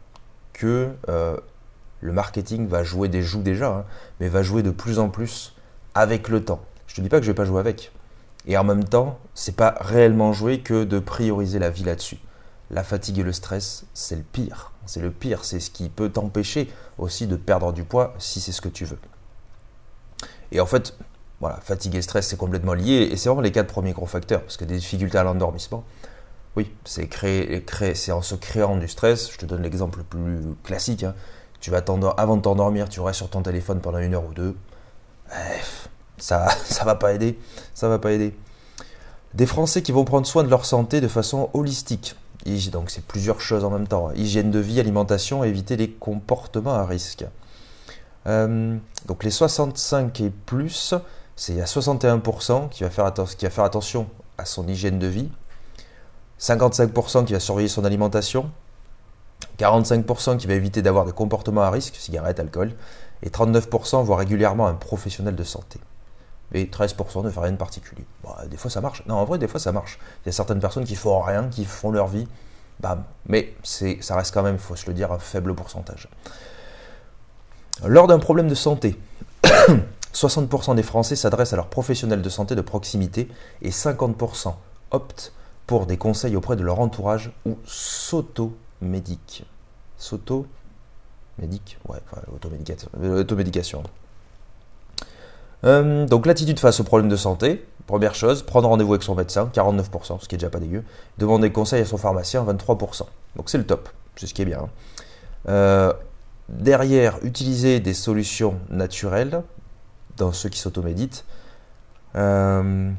que 0.52 0.90
euh, 1.08 1.36
le 2.00 2.12
marketing 2.12 2.66
va 2.66 2.84
jouer 2.84 3.08
des 3.08 3.22
joues 3.22 3.42
déjà, 3.42 3.68
hein, 3.68 3.84
mais 4.20 4.28
va 4.28 4.42
jouer 4.42 4.62
de 4.62 4.70
plus 4.70 4.98
en 4.98 5.08
plus 5.08 5.54
avec 5.94 6.28
le 6.28 6.44
temps. 6.44 6.60
Je 6.86 6.94
ne 6.94 6.96
te 6.96 7.00
dis 7.02 7.08
pas 7.08 7.18
que 7.18 7.24
je 7.24 7.30
ne 7.30 7.32
vais 7.32 7.36
pas 7.36 7.44
jouer 7.44 7.60
avec. 7.60 7.92
Et 8.46 8.56
en 8.58 8.64
même 8.64 8.84
temps, 8.84 9.18
c'est 9.34 9.56
pas 9.56 9.76
réellement 9.80 10.32
jouer 10.32 10.60
que 10.60 10.84
de 10.84 10.98
prioriser 10.98 11.58
la 11.58 11.70
vie 11.70 11.84
là-dessus. 11.84 12.18
La 12.70 12.82
fatigue 12.82 13.18
et 13.18 13.22
le 13.22 13.32
stress, 13.32 13.84
c'est 13.94 14.16
le 14.16 14.22
pire. 14.22 14.72
C'est 14.86 15.00
le 15.00 15.10
pire, 15.10 15.44
c'est 15.44 15.60
ce 15.60 15.70
qui 15.70 15.88
peut 15.88 16.10
t'empêcher 16.10 16.70
aussi 16.98 17.26
de 17.26 17.36
perdre 17.36 17.72
du 17.72 17.84
poids 17.84 18.14
si 18.18 18.40
c'est 18.40 18.52
ce 18.52 18.60
que 18.60 18.68
tu 18.68 18.84
veux. 18.84 18.98
Et 20.52 20.60
en 20.60 20.66
fait, 20.66 20.96
voilà, 21.40 21.56
fatigue 21.60 21.94
et 21.96 22.02
stress, 22.02 22.28
c'est 22.28 22.36
complètement 22.36 22.74
lié, 22.74 23.08
et 23.10 23.16
c'est 23.16 23.28
vraiment 23.28 23.42
les 23.42 23.52
quatre 23.52 23.66
premiers 23.66 23.92
gros 23.92 24.06
facteurs, 24.06 24.42
parce 24.42 24.56
que 24.56 24.64
des 24.64 24.76
difficultés 24.76 25.18
à 25.18 25.24
l'endormissement, 25.24 25.84
oui, 26.56 26.72
c'est 26.84 27.08
c'est 27.94 28.12
en 28.12 28.22
se 28.22 28.34
créant 28.36 28.76
du 28.76 28.86
stress. 28.86 29.32
Je 29.32 29.38
te 29.38 29.46
donne 29.46 29.62
l'exemple 29.62 29.98
le 29.98 30.04
plus 30.04 30.40
classique. 30.62 31.02
Hein. 31.02 31.14
Tu 31.60 31.70
vas 31.70 31.82
avant 32.16 32.36
de 32.36 32.42
t'endormir, 32.42 32.88
tu 32.88 33.00
restes 33.00 33.18
sur 33.18 33.30
ton 33.30 33.42
téléphone 33.42 33.80
pendant 33.80 33.98
une 33.98 34.14
heure 34.14 34.24
ou 34.24 34.32
deux. 34.32 34.56
Bref, 35.28 35.88
ça, 36.16 36.48
ça 36.64 36.84
va 36.84 36.94
pas 36.94 37.12
aider. 37.12 37.38
Ça 37.74 37.88
va 37.88 37.98
pas 37.98 38.12
aider. 38.12 38.36
Des 39.34 39.46
Français 39.46 39.82
qui 39.82 39.90
vont 39.90 40.04
prendre 40.04 40.26
soin 40.26 40.44
de 40.44 40.48
leur 40.48 40.64
santé 40.64 41.00
de 41.00 41.08
façon 41.08 41.50
holistique. 41.54 42.14
Donc 42.44 42.90
c'est 42.90 43.04
plusieurs 43.04 43.40
choses 43.40 43.64
en 43.64 43.70
même 43.70 43.88
temps. 43.88 44.10
Hygiène 44.14 44.50
de 44.50 44.58
vie, 44.58 44.78
alimentation, 44.78 45.44
éviter 45.44 45.76
les 45.76 45.90
comportements 45.90 46.74
à 46.74 46.84
risque. 46.84 47.24
Euh, 48.26 48.76
donc 49.06 49.24
les 49.24 49.30
65 49.30 50.20
et 50.20 50.30
plus, 50.30 50.94
c'est 51.36 51.60
à 51.60 51.64
61% 51.64 52.68
qui 52.68 52.84
va 52.84 52.90
faire, 52.90 53.12
qui 53.12 53.44
va 53.44 53.50
faire 53.50 53.64
attention 53.64 54.06
à 54.38 54.44
son 54.44 54.66
hygiène 54.68 54.98
de 54.98 55.06
vie, 55.06 55.30
55% 56.40 57.24
qui 57.24 57.32
va 57.32 57.40
surveiller 57.40 57.68
son 57.68 57.84
alimentation, 57.84 58.50
45% 59.58 60.36
qui 60.36 60.46
va 60.46 60.54
éviter 60.54 60.82
d'avoir 60.82 61.04
des 61.04 61.12
comportements 61.12 61.62
à 61.62 61.70
risque, 61.70 61.96
cigarettes, 61.96 62.40
alcool, 62.40 62.72
et 63.22 63.30
39% 63.30 64.02
voient 64.04 64.16
régulièrement 64.16 64.66
un 64.66 64.74
professionnel 64.74 65.34
de 65.34 65.44
santé. 65.44 65.78
Et 66.52 66.66
13% 66.66 67.24
ne 67.24 67.30
fait 67.30 67.40
rien 67.40 67.52
de 67.52 67.56
particulier. 67.56 68.04
des 68.46 68.56
fois 68.56 68.70
ça 68.70 68.80
marche. 68.80 69.04
Non, 69.06 69.16
en 69.16 69.24
vrai, 69.24 69.38
des 69.38 69.48
fois 69.48 69.58
ça 69.60 69.72
marche. 69.72 69.98
Il 70.22 70.26
y 70.26 70.28
a 70.28 70.32
certaines 70.32 70.60
personnes 70.60 70.84
qui 70.84 70.94
font 70.94 71.20
rien, 71.20 71.48
qui 71.48 71.64
font 71.64 71.90
leur 71.90 72.06
vie, 72.06 72.28
bam. 72.80 73.02
Mais 73.26 73.54
ça 73.62 74.16
reste 74.16 74.32
quand 74.32 74.42
même, 74.42 74.58
faut 74.58 74.76
se 74.76 74.86
le 74.86 74.94
dire, 74.94 75.10
un 75.12 75.18
faible 75.18 75.54
pourcentage. 75.54 76.08
Lors 77.84 78.06
d'un 78.06 78.18
problème 78.18 78.48
de 78.48 78.54
santé, 78.54 78.96
60% 80.14 80.76
des 80.76 80.82
Français 80.82 81.16
s'adressent 81.16 81.52
à 81.52 81.56
leur 81.56 81.66
professionnel 81.66 82.22
de 82.22 82.28
santé 82.28 82.54
de 82.54 82.60
proximité 82.60 83.28
et 83.62 83.70
50% 83.70 84.54
optent 84.92 85.32
pour 85.66 85.86
des 85.86 85.96
conseils 85.96 86.36
auprès 86.36 86.56
de 86.56 86.62
leur 86.62 86.78
entourage 86.78 87.32
ou 87.46 87.58
s'auto-médiquent. 87.64 89.44
S'auto-médiquent? 89.98 91.78
Ouais, 91.88 91.98
enfin, 92.10 92.22
automédication. 92.32 93.82
Euh, 95.64 96.06
donc 96.06 96.26
l'attitude 96.26 96.60
face 96.60 96.80
au 96.80 96.84
problème 96.84 97.08
de 97.08 97.16
santé, 97.16 97.64
première 97.86 98.14
chose, 98.14 98.42
prendre 98.42 98.68
rendez-vous 98.68 98.92
avec 98.92 99.02
son 99.02 99.14
médecin, 99.14 99.50
49%, 99.54 100.20
ce 100.20 100.28
qui 100.28 100.34
est 100.34 100.38
déjà 100.38 100.50
pas 100.50 100.60
dégueu. 100.60 100.84
Demander 101.18 101.50
conseil 101.50 101.82
à 101.82 101.86
son 101.86 101.96
pharmacien, 101.96 102.44
23%. 102.44 103.02
Donc 103.36 103.50
c'est 103.50 103.58
le 103.58 103.66
top, 103.66 103.88
c'est 104.16 104.26
ce 104.26 104.34
qui 104.34 104.42
est 104.42 104.46
bien. 104.46 104.60
Hein. 104.60 104.68
Euh, 105.48 105.92
derrière, 106.48 107.18
utiliser 107.22 107.80
des 107.80 107.94
solutions 107.94 108.56
naturelles, 108.70 109.42
dans 110.16 110.32
ceux 110.32 110.48
qui 110.48 110.58
s'automéditent, 110.58 111.24
euh, 112.16 112.90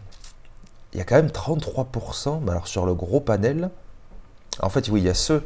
il 0.93 0.97
y 0.97 1.01
a 1.01 1.05
quand 1.05 1.15
même 1.15 1.27
33%, 1.27 2.49
alors 2.49 2.67
sur 2.67 2.85
le 2.85 2.93
gros 2.93 3.19
panel, 3.19 3.69
en 4.61 4.69
fait, 4.69 4.87
oui, 4.89 5.01
il 5.01 5.05
y 5.05 5.09
a 5.09 5.13
ceux 5.13 5.43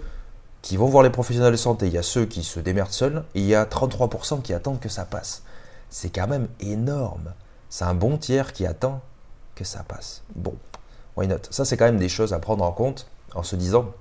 qui 0.62 0.78
vont 0.78 0.88
voir 0.88 1.04
les 1.04 1.10
professionnels 1.10 1.52
de 1.52 1.58
santé, 1.58 1.88
il 1.88 1.94
y 1.94 1.98
a 1.98 2.04
ceux 2.04 2.26
qui 2.26 2.44
se 2.44 2.60
démerdent 2.60 2.92
seuls, 2.92 3.24
et 3.36 3.40
il 3.40 3.46
y 3.46 3.56
a 3.56 3.66
33% 3.66 4.42
qui 4.42 4.54
attendent 4.54 4.80
que 4.80 4.90
ça 4.90 5.06
passe. 5.06 5.44
C'est 5.90 6.10
quand 6.10 6.28
même 6.28 6.48
énorme. 6.60 7.34
C'est 7.70 7.86
un 7.86 7.94
bon 7.94 8.18
tiers 8.18 8.54
qui 8.54 8.66
attend 8.66 9.02
que 9.56 9.64
ça 9.64 9.84
passe. 9.84 10.24
Bon, 10.36 10.56
why 11.16 11.28
not? 11.28 11.38
Ça, 11.50 11.66
c'est 11.66 11.78
quand 11.78 11.86
même 11.86 11.98
des 11.98 12.10
choses 12.10 12.34
à 12.34 12.40
prendre 12.40 12.64
en 12.64 12.72
compte 12.72 13.08
en 13.36 13.44
se 13.44 13.56
disant 13.56 13.94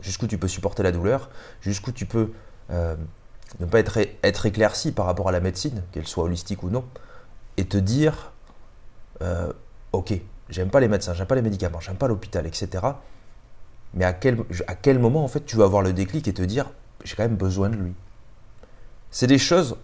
jusqu'où 0.00 0.26
tu 0.26 0.38
peux 0.38 0.48
supporter 0.48 0.82
la 0.82 0.92
douleur, 0.92 1.30
jusqu'où 1.60 1.92
tu 1.92 2.06
peux 2.06 2.32
euh, 2.70 2.96
ne 3.60 3.66
pas 3.66 3.80
être, 3.80 4.46
éclairci 4.46 4.92
par 4.92 5.06
rapport 5.06 5.28
à 5.28 5.32
la 5.32 5.40
médecine, 5.40 5.82
qu'elle 5.92 6.06
soit 6.06 6.24
holistique 6.24 6.62
ou 6.62 6.70
non, 6.70 6.84
et 7.56 7.66
te 7.66 7.76
dire, 7.76 8.32
euh, 9.22 9.52
ok, 9.92 10.14
j'aime 10.48 10.70
pas 10.70 10.80
les 10.80 10.88
médecins, 10.88 11.14
j'aime 11.14 11.26
pas 11.26 11.34
les 11.34 11.42
médicaments, 11.42 11.80
j'aime 11.80 11.96
pas 11.96 12.08
l'hôpital, 12.08 12.46
etc. 12.46 12.84
Mais 13.94 14.04
à 14.04 14.12
quel, 14.12 14.38
à 14.66 14.74
quel 14.74 14.98
moment, 14.98 15.24
en 15.24 15.28
fait, 15.28 15.44
tu 15.44 15.56
vas 15.56 15.64
avoir 15.64 15.82
le 15.82 15.92
déclic 15.92 16.28
et 16.28 16.34
te 16.34 16.42
dire, 16.42 16.70
j'ai 17.04 17.16
quand 17.16 17.22
même 17.22 17.36
besoin 17.36 17.70
de 17.70 17.76
lui? 17.76 17.94
C'est 19.10 19.26
des 19.26 19.38
choses, 19.38 19.76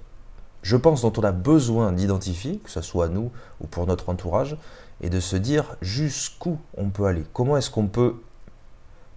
je 0.63 0.77
pense, 0.77 1.03
dont 1.03 1.13
on 1.17 1.23
a 1.23 1.33
besoin 1.33 1.93
d'identifier, 1.93 2.59
que 2.59 2.71
ce 2.71 2.81
soit 2.81 3.09
nous 3.09 3.31
ou 3.61 3.67
pour 3.67 3.87
notre 3.87 4.09
entourage, 4.09 4.57
et 5.01 5.11
de 5.11 5.21
se 5.21 5.37
dire 5.37 5.77
jusqu'où 5.83 6.59
on 6.77 6.91
peut 6.91 7.07
aller. 7.07 7.25
Comment 7.33 7.57
est-ce 7.57 7.71
qu'on 7.71 7.89
peut 7.89 8.15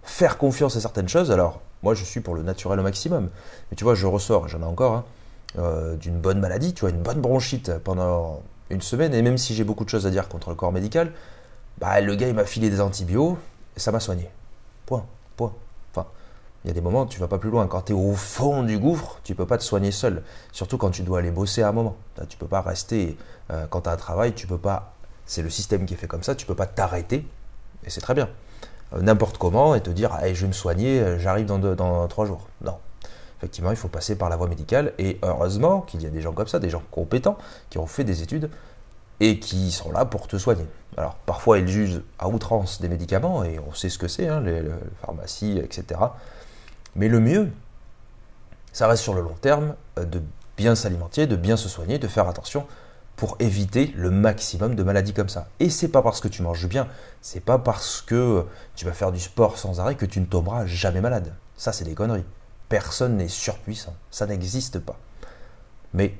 faire 0.02 0.38
confiance 0.38 0.76
à 0.76 0.80
certaines 0.80 1.08
choses? 1.08 1.30
Alors, 1.30 1.60
moi, 1.82 1.94
je 1.94 2.04
suis 2.04 2.20
pour 2.20 2.34
le 2.34 2.42
naturel 2.42 2.80
au 2.80 2.82
maximum. 2.82 3.28
Mais 3.70 3.76
tu 3.76 3.84
vois, 3.84 3.94
je 3.94 4.06
ressors, 4.06 4.48
j'en 4.48 4.60
ai 4.60 4.64
encore, 4.64 4.94
hein, 4.94 5.04
euh, 5.58 5.96
d'une 5.96 6.18
bonne 6.18 6.40
maladie, 6.40 6.74
tu 6.74 6.80
vois, 6.80 6.90
une 6.90 7.02
bonne 7.02 7.20
bronchite 7.20 7.78
pendant 7.78 8.42
une 8.70 8.82
semaine, 8.82 9.14
et 9.14 9.22
même 9.22 9.38
si 9.38 9.54
j'ai 9.54 9.62
beaucoup 9.62 9.84
de 9.84 9.88
choses 9.88 10.06
à 10.06 10.10
dire 10.10 10.28
contre 10.28 10.50
le 10.50 10.56
corps 10.56 10.72
médical, 10.72 11.12
bah, 11.78 12.00
le 12.00 12.14
gars, 12.16 12.28
il 12.28 12.34
m'a 12.34 12.44
filé 12.44 12.70
des 12.70 12.80
antibiotiques, 12.80 13.38
et 13.76 13.80
ça 13.80 13.92
m'a 13.92 14.00
soigné. 14.00 14.28
Point, 14.86 15.04
il 16.66 16.70
y 16.70 16.72
a 16.72 16.74
des 16.74 16.80
moments, 16.80 17.06
tu 17.06 17.20
vas 17.20 17.28
pas 17.28 17.38
plus 17.38 17.50
loin. 17.50 17.68
Quand 17.68 17.82
tu 17.82 17.92
es 17.92 17.94
au 17.94 18.14
fond 18.14 18.64
du 18.64 18.76
gouffre, 18.76 19.20
tu 19.22 19.36
peux 19.36 19.46
pas 19.46 19.56
te 19.56 19.62
soigner 19.62 19.92
seul. 19.92 20.24
Surtout 20.50 20.78
quand 20.78 20.90
tu 20.90 21.02
dois 21.02 21.20
aller 21.20 21.30
bosser 21.30 21.62
à 21.62 21.68
un 21.68 21.72
moment. 21.72 21.94
Tu 22.28 22.36
peux 22.36 22.48
pas 22.48 22.60
rester, 22.60 23.16
euh, 23.52 23.68
quand 23.70 23.82
tu 23.82 23.88
as 23.88 23.92
un 23.92 23.96
travail, 23.96 24.32
tu 24.32 24.48
peux 24.48 24.58
pas, 24.58 24.92
c'est 25.26 25.42
le 25.42 25.50
système 25.50 25.86
qui 25.86 25.94
est 25.94 25.96
fait 25.96 26.08
comme 26.08 26.24
ça, 26.24 26.34
tu 26.34 26.44
peux 26.44 26.56
pas 26.56 26.66
t'arrêter, 26.66 27.24
et 27.84 27.90
c'est 27.90 28.00
très 28.00 28.14
bien. 28.14 28.28
Euh, 28.94 29.00
n'importe 29.00 29.38
comment 29.38 29.76
et 29.76 29.80
te 29.80 29.90
dire 29.90 30.18
je 30.24 30.40
vais 30.40 30.48
me 30.48 30.52
soigner, 30.52 30.98
euh, 30.98 31.20
j'arrive 31.20 31.46
dans, 31.46 32.08
trois 32.08 32.26
jours. 32.26 32.48
Non. 32.62 32.78
Effectivement, 33.38 33.70
il 33.70 33.76
faut 33.76 33.86
passer 33.86 34.16
par 34.16 34.28
la 34.28 34.36
voie 34.36 34.48
médicale 34.48 34.92
et 34.98 35.20
heureusement 35.22 35.82
qu'il 35.82 36.02
y 36.02 36.06
a 36.06 36.10
des 36.10 36.20
gens 36.20 36.32
comme 36.32 36.48
ça, 36.48 36.58
des 36.58 36.70
gens 36.70 36.82
compétents 36.90 37.38
qui 37.70 37.78
ont 37.78 37.86
fait 37.86 38.02
des 38.02 38.22
études 38.22 38.50
et 39.20 39.38
qui 39.38 39.70
sont 39.70 39.92
là 39.92 40.04
pour 40.04 40.26
te 40.26 40.36
soigner. 40.36 40.66
Alors 40.96 41.14
parfois 41.26 41.58
ils 41.58 41.68
jugent 41.68 42.02
à 42.18 42.28
outrance 42.28 42.80
des 42.80 42.88
médicaments 42.88 43.44
et 43.44 43.60
on 43.60 43.72
sait 43.72 43.88
ce 43.88 43.98
que 43.98 44.08
c'est, 44.08 44.26
hein, 44.26 44.40
les, 44.40 44.62
pharmacies, 45.00 45.58
etc. 45.58 46.00
Mais 46.96 47.08
le 47.08 47.20
mieux, 47.20 47.50
ça 48.72 48.88
reste 48.88 49.02
sur 49.02 49.14
le 49.14 49.22
long 49.22 49.36
terme 49.40 49.74
euh, 49.98 50.04
de 50.04 50.20
bien 50.56 50.74
s'alimenter, 50.74 51.26
de 51.26 51.36
bien 51.36 51.56
se 51.56 51.68
soigner, 51.68 51.98
de 51.98 52.08
faire 52.08 52.26
attention 52.28 52.66
pour 53.16 53.36
éviter 53.38 53.92
le 53.96 54.10
maximum 54.10 54.74
de 54.74 54.82
maladies 54.82 55.14
comme 55.14 55.28
ça. 55.28 55.48
Et 55.60 55.70
c'est 55.70 55.88
pas 55.88 56.02
parce 56.02 56.20
que 56.20 56.28
tu 56.28 56.42
manges 56.42 56.66
bien, 56.66 56.86
c'est 57.22 57.40
pas 57.40 57.58
parce 57.58 58.02
que 58.02 58.44
tu 58.74 58.84
vas 58.84 58.92
faire 58.92 59.12
du 59.12 59.20
sport 59.20 59.58
sans 59.58 59.80
arrêt 59.80 59.94
que 59.94 60.04
tu 60.04 60.20
ne 60.20 60.26
tomberas 60.26 60.66
jamais 60.66 61.00
malade. 61.00 61.32
Ça, 61.56 61.72
c'est 61.72 61.84
des 61.84 61.94
conneries. 61.94 62.24
Personne 62.68 63.16
n'est 63.16 63.28
surpuissant. 63.28 63.94
Ça 64.10 64.26
n'existe 64.26 64.78
pas. 64.78 64.98
Mais 65.94 66.14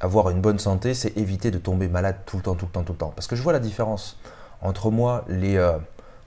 avoir 0.00 0.28
une 0.30 0.40
bonne 0.40 0.58
santé, 0.58 0.92
c'est 0.92 1.16
éviter 1.16 1.50
de 1.50 1.58
tomber 1.58 1.88
malade 1.88 2.16
tout 2.26 2.36
le 2.36 2.42
temps, 2.42 2.54
tout 2.54 2.66
le 2.66 2.72
temps, 2.72 2.82
tout 2.82 2.92
le 2.92 2.98
temps. 2.98 3.12
Parce 3.14 3.26
que 3.26 3.36
je 3.36 3.42
vois 3.42 3.52
la 3.52 3.60
différence 3.60 4.18
entre 4.60 4.90
moi, 4.90 5.24
les. 5.28 5.56
Euh, 5.56 5.78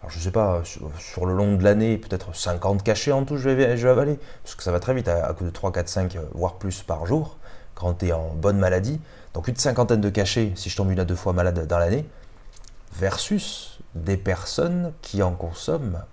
alors 0.01 0.11
je 0.11 0.19
sais 0.19 0.31
pas, 0.31 0.61
sur, 0.63 1.25
le 1.25 1.33
long 1.33 1.55
de 1.55 1.63
l'année, 1.63 1.97
peut-être 1.97 2.33
50 2.33 2.83
cachets 2.83 3.11
en 3.11 3.25
tout, 3.25 3.37
je 3.37 3.49
vais, 3.49 3.85
avaler. 3.85 4.17
Parce 4.43 4.55
que 4.55 4.63
ça 4.63 4.71
va 4.71 4.79
très 4.79 4.93
vite, 4.93 5.09
à, 5.09 5.33
coup 5.33 5.43
de 5.43 5.49
3, 5.49 5.71
4, 5.73 5.89
5, 5.89 6.17
voire 6.33 6.55
plus 6.55 6.83
par 6.83 7.05
jour, 7.05 7.37
quand 7.75 7.95
tu 7.95 8.07
es 8.07 8.11
en 8.13 8.33
bonne 8.33 8.57
maladie. 8.57 9.01
Donc 9.33 9.47
une 9.47 9.57
cinquantaine 9.57 10.01
de 10.01 10.09
cachets 10.09 10.53
si 10.55 10.69
je 10.69 10.77
tombe 10.77 10.91
une 10.91 10.99
à 10.99 11.05
deux 11.05 11.15
fois 11.15 11.33
malade 11.33 11.67
dans 11.67 11.77
l'année, 11.77 12.07
versus 12.93 13.79
des 13.93 14.17
personnes 14.17 14.93
qui 15.01 15.21
en 15.21 15.33
consomment 15.33 16.03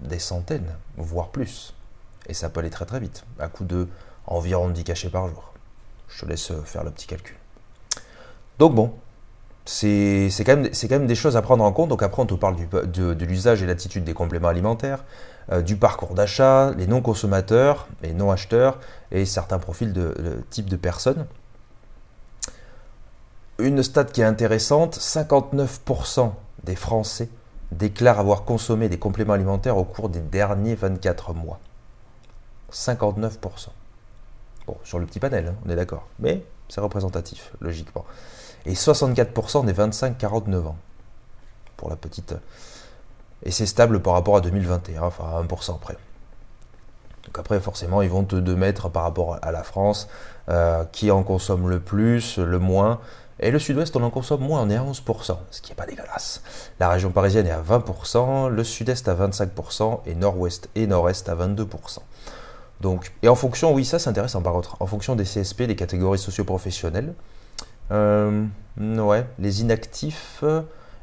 des 0.00 0.18
centaines, 0.18 0.74
voire 0.96 1.28
plus. 1.28 1.74
Et 2.26 2.34
ça 2.34 2.48
peut 2.48 2.60
aller 2.60 2.70
très 2.70 2.86
très 2.86 2.98
vite, 2.98 3.24
à 3.38 3.48
coup 3.48 3.64
de 3.64 3.88
environ 4.26 4.68
10 4.68 4.84
cachets 4.84 5.10
par 5.10 5.28
jour. 5.28 5.52
Je 6.08 6.22
te 6.22 6.26
laisse 6.26 6.52
faire 6.64 6.82
le 6.82 6.90
petit 6.90 7.06
calcul. 7.06 7.36
Donc 8.58 8.74
bon, 8.74 8.94
c'est 9.64 10.30
quand, 10.44 10.56
même, 10.90 11.06
des 11.06 11.14
choses 11.14 11.36
à 11.36 11.42
prendre 11.42 11.64
en 11.64 11.72
compte. 11.72 11.88
Donc 11.88 12.02
après, 12.02 12.22
on 12.22 12.26
te 12.26 12.34
parle 12.34 12.56
de, 12.68 13.24
l'usage 13.24 13.62
et 13.62 13.66
l'attitude 13.66 14.04
des 14.04 14.14
compléments 14.14 14.48
alimentaires, 14.48 15.04
euh, 15.50 15.62
du 15.62 15.76
parcours 15.76 16.14
d'achat, 16.14 16.72
les 16.76 16.86
non-consommateurs, 16.86 17.86
les 18.02 18.12
non-acheteurs 18.12 18.78
et 19.10 19.24
certains 19.24 19.58
profils 19.58 19.92
de, 19.92 20.14
de 20.18 20.44
type 20.50 20.68
de 20.68 20.76
personnes. 20.76 21.26
Une 23.58 23.82
stat 23.82 24.04
qui 24.04 24.20
est 24.20 24.24
intéressante, 24.24 24.96
59% 24.96 26.32
des 26.64 26.76
Français 26.76 27.28
déclarent 27.70 28.20
avoir 28.20 28.44
consommé 28.44 28.88
des 28.88 28.98
compléments 28.98 29.32
alimentaires 29.32 29.76
au 29.76 29.84
cours 29.84 30.08
des 30.08 30.20
derniers 30.20 30.74
24 30.74 31.34
mois. 31.34 31.60
59%. 32.72 33.68
Bon, 34.66 34.76
sur 34.84 34.98
le 34.98 35.06
petit 35.06 35.20
panel, 35.20 35.48
hein, 35.48 35.54
on 35.66 35.70
est 35.70 35.76
d'accord. 35.76 36.06
Mais 36.18 36.44
c'est 36.68 36.80
représentatif, 36.80 37.52
logiquement. 37.60 38.04
Et 38.66 38.74
64% 38.74 39.64
des 39.64 39.72
25-49 39.72 40.66
ans. 40.66 40.76
Pour 41.76 41.90
la 41.90 41.96
petite. 41.96 42.34
Et 43.42 43.50
c'est 43.50 43.66
stable 43.66 44.00
par 44.00 44.14
rapport 44.14 44.36
à 44.36 44.40
2021, 44.40 45.02
enfin 45.02 45.24
à 45.24 45.42
1% 45.42 45.78
près. 45.80 45.96
Donc 47.24 47.38
après, 47.38 47.60
forcément, 47.60 48.02
ils 48.02 48.10
vont 48.10 48.24
te, 48.24 48.36
mettre 48.36 48.88
par 48.88 49.04
rapport 49.04 49.38
à 49.42 49.52
la 49.52 49.62
France, 49.62 50.08
euh, 50.48 50.84
qui 50.92 51.10
en 51.10 51.22
consomme 51.22 51.68
le 51.68 51.80
plus, 51.80 52.38
le 52.38 52.58
moins. 52.58 53.00
Et 53.40 53.50
le 53.50 53.58
sud-ouest, 53.58 53.96
on 53.96 54.02
en 54.02 54.10
consomme 54.10 54.42
moins, 54.42 54.60
on 54.62 54.70
est 54.70 54.76
à 54.76 54.84
11%, 54.84 55.36
ce 55.50 55.60
qui 55.60 55.70
n'est 55.70 55.76
pas 55.76 55.86
dégueulasse. 55.86 56.42
La 56.78 56.88
région 56.88 57.10
parisienne 57.10 57.46
est 57.46 57.52
à 57.52 57.62
20%, 57.62 58.48
le 58.48 58.64
sud-est 58.64 59.08
à 59.08 59.14
25% 59.14 60.00
et 60.06 60.14
nord-ouest 60.14 60.68
et 60.74 60.86
nord-est 60.86 61.28
à 61.28 61.34
22%. 61.34 61.98
Donc, 62.80 63.12
et 63.22 63.28
en 63.28 63.34
fonction, 63.34 63.72
oui, 63.72 63.84
ça 63.84 63.98
c'est 63.98 64.10
intéressant 64.10 64.42
par 64.42 64.52
contre, 64.52 64.76
en 64.80 64.86
fonction 64.86 65.16
des 65.16 65.24
CSP, 65.24 65.60
les 65.60 65.76
catégories 65.76 66.18
socioprofessionnelles, 66.18 67.14
euh, 67.90 68.46
ouais, 68.78 69.26
les 69.38 69.62
inactifs, 69.62 70.42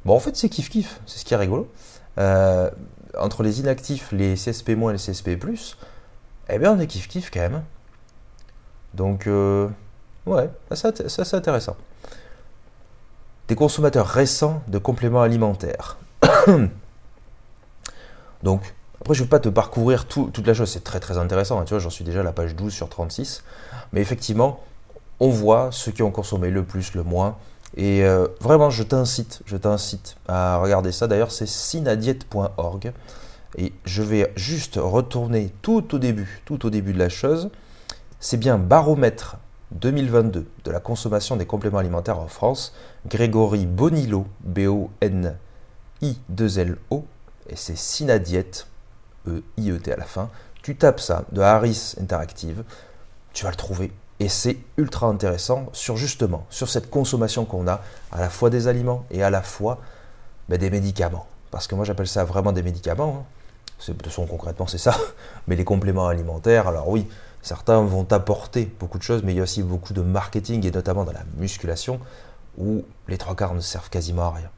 bon 0.06 0.16
en 0.16 0.20
fait 0.20 0.36
c'est 0.36 0.48
kiff-kiff, 0.48 1.00
c'est 1.06 1.20
ce 1.20 1.26
qui 1.26 1.34
est 1.34 1.38
rigolo. 1.38 1.72
Euh, 2.18 2.70
entre 3.18 3.44
les 3.44 3.60
inactifs, 3.60 4.12
les 4.12 4.36
CSP- 4.36 4.90
et 4.90 4.94
les 4.94 4.98
CSP+, 5.00 5.38
eh 6.50 6.60
bien 6.60 6.74
on 6.74 6.80
est 6.80 6.88
kiff-kiff 6.88 7.30
quand 7.32 7.42
même. 7.42 7.64
Donc, 8.94 9.28
euh, 9.28 9.68
ouais, 10.26 10.50
ça 10.72 10.92
c'est 10.96 11.34
intéressant 11.36 11.76
des 13.50 13.56
consommateurs 13.56 14.08
récents 14.08 14.62
de 14.68 14.78
compléments 14.78 15.24
alimentaires. 15.24 15.98
Donc, 18.44 18.76
après, 19.02 19.16
je 19.16 19.22
ne 19.22 19.26
vais 19.26 19.30
pas 19.30 19.40
te 19.40 19.50
parcourir 19.50 20.06
toute 20.06 20.46
la 20.46 20.54
chose, 20.54 20.70
c'est 20.70 20.84
très 20.84 21.00
très 21.00 21.18
intéressant. 21.18 21.60
Hein. 21.60 21.64
tu 21.66 21.74
vois, 21.74 21.80
j'en 21.80 21.90
suis 21.90 22.06
déjà 22.06 22.20
à 22.20 22.24
la 22.24 22.32
page 22.32 22.56
12 22.56 22.72
sur 22.72 22.90
36. 22.90 23.44
Mais 23.92 24.02
effectivement, 24.02 24.64
on 25.20 25.30
voit 25.30 25.70
ceux 25.72 25.92
qui 25.92 26.04
ont 26.04 26.12
consommé 26.12 26.50
le 26.50 26.64
plus, 26.64 26.94
le 26.94 27.04
moins. 27.04 27.38
Et 27.76 28.04
euh, 28.04 28.28
vraiment, 28.40 28.70
je 28.70 28.84
t'incite, 28.84 29.42
je 29.46 29.58
t'incite 29.58 30.18
à 30.28 30.58
regarder 30.58 30.92
ça. 30.92 31.08
D'ailleurs, 31.08 31.32
c'est 31.32 31.48
sinadiette.org. 31.48 32.94
Et 33.58 33.74
je 33.86 34.04
vais 34.04 34.32
juste 34.36 34.80
retourner 34.82 35.52
tout 35.62 35.96
au 35.96 36.00
début, 36.00 36.42
tout 36.46 36.66
au 36.66 36.70
début 36.70 36.94
de 36.94 37.00
la 37.00 37.10
chose. 37.10 37.50
C'est 38.20 38.38
bien 38.38 38.58
baromètre 38.58 39.38
2022 39.72 40.48
de 40.64 40.72
la 40.72 40.80
consommation 40.80 41.36
des 41.36 41.46
compléments 41.46 41.80
alimentaires 41.80 42.20
en 42.20 42.28
France. 42.28 42.74
Grégory 43.08 43.66
Bonillo, 43.66 44.28
B-O-N-I-2-L-O, 44.42 45.36
et 47.50 47.56
c'est 47.56 47.78
Sinadiette, 47.78 48.68
E-I-E-T 49.28 49.92
à 49.92 49.98
la 49.98 50.06
fin. 50.06 50.30
Tu 50.62 50.76
tapes 50.76 51.00
ça 51.00 51.24
de 51.32 51.42
Harris 51.42 51.96
Interactive, 52.00 52.64
tu 53.34 53.46
vas 53.46 53.52
le 53.52 53.56
trouver. 53.56 53.92
Et 54.20 54.28
c'est 54.28 54.58
ultra 54.78 55.08
intéressant 55.08 55.68
sur 55.72 55.96
justement, 55.96 56.46
sur 56.50 56.70
cette 56.70 56.90
consommation 56.90 57.46
qu'on 57.46 57.68
a, 57.68 57.82
à 58.12 58.20
la 58.20 58.30
fois 58.30 58.50
des 58.50 58.68
aliments 58.68 59.06
et 59.12 59.24
à 59.24 59.30
la 59.30 59.42
fois 59.42 59.80
ben, 60.50 60.58
des 60.58 60.70
médicaments. 60.70 61.26
Parce 61.52 61.68
que 61.68 61.76
moi 61.76 61.86
j'appelle 61.86 62.08
ça 62.08 62.26
vraiment 62.26 62.52
des 62.52 62.64
médicaments. 62.64 63.20
Hein. 63.22 63.26
De 63.88 63.94
toute 63.94 64.08
façon 64.08 64.26
concrètement 64.26 64.68
c'est 64.68 64.78
ça. 64.78 64.96
Mais 65.48 65.56
les 65.56 65.64
compléments 65.64 66.08
alimentaires, 66.08 66.68
alors 66.68 66.90
oui, 66.90 67.08
certains 67.42 67.82
vont 67.82 68.06
apporter 68.12 68.70
beaucoup 68.80 68.98
de 68.98 69.04
choses, 69.04 69.24
mais 69.24 69.32
il 69.34 69.38
y 69.38 69.40
a 69.40 69.44
aussi 69.44 69.64
beaucoup 69.64 69.94
de 69.94 70.02
marketing, 70.02 70.66
et 70.68 70.72
notamment 70.72 71.06
dans 71.06 71.14
la 71.14 71.24
musculation, 71.38 72.02
où 72.58 72.84
les 73.08 73.18
trois 73.18 73.36
quarts 73.36 73.54
ne 73.54 73.62
servent 73.62 73.90
quasiment 73.90 74.24
à 74.24 74.32
rien. 74.32 74.50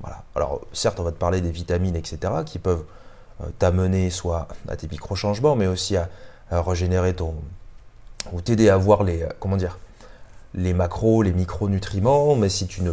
Voilà. 0.00 0.24
Alors 0.34 0.62
certes 0.72 0.98
on 0.98 1.04
va 1.04 1.12
te 1.12 1.16
parler 1.16 1.40
des 1.40 1.52
vitamines, 1.52 1.94
etc., 1.94 2.32
qui 2.44 2.58
peuvent 2.58 2.84
euh, 3.40 3.46
t'amener 3.60 4.10
soit 4.10 4.48
à 4.68 4.74
tes 4.74 4.88
micro-changements, 4.88 5.54
mais 5.54 5.68
aussi 5.68 5.96
à, 5.96 6.08
à 6.50 6.60
régénérer 6.60 7.14
ton, 7.14 7.34
ou 8.32 8.40
t'aider 8.40 8.68
à 8.68 8.76
voir 8.76 9.04
les, 9.04 9.22
euh, 9.22 9.28
comment 9.40 9.56
dire, 9.56 9.78
les 10.54 10.74
macros, 10.74 11.22
les 11.22 11.32
micronutriments, 11.32 12.34
mais 12.36 12.48
si 12.48 12.66
tu 12.66 12.82
ne 12.82 12.92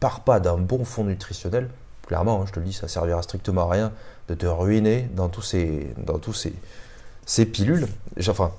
pars 0.00 0.20
pas 0.20 0.40
d'un 0.40 0.58
bon 0.58 0.84
fond 0.84 1.04
nutritionnel, 1.04 1.70
clairement, 2.06 2.42
hein, 2.42 2.44
je 2.46 2.52
te 2.52 2.60
le 2.60 2.66
dis, 2.66 2.72
ça 2.72 2.88
servira 2.88 3.22
strictement 3.22 3.68
à 3.68 3.72
rien 3.72 3.92
de 4.28 4.34
te 4.34 4.46
ruiner 4.46 5.08
dans 5.14 5.28
tous 5.28 5.42
ces, 5.42 5.92
dans 5.98 6.18
tous 6.18 6.32
ces, 6.32 6.52
ces 7.26 7.46
pilules. 7.46 7.86
Enfin, 8.28 8.52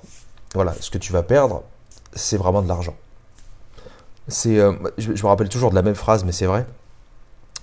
voilà, 0.54 0.74
ce 0.80 0.90
que 0.90 0.98
tu 0.98 1.12
vas 1.12 1.22
perdre, 1.22 1.62
c'est 2.14 2.36
vraiment 2.36 2.62
de 2.62 2.68
l'argent. 2.68 2.94
Euh, 4.46 4.72
je, 4.98 5.10
me 5.10 5.26
rappelle 5.26 5.48
toujours 5.48 5.70
de 5.70 5.74
la 5.74 5.82
même 5.82 5.94
phrase, 5.94 6.24
mais 6.24 6.32
c'est 6.32 6.46
vrai. 6.46 6.66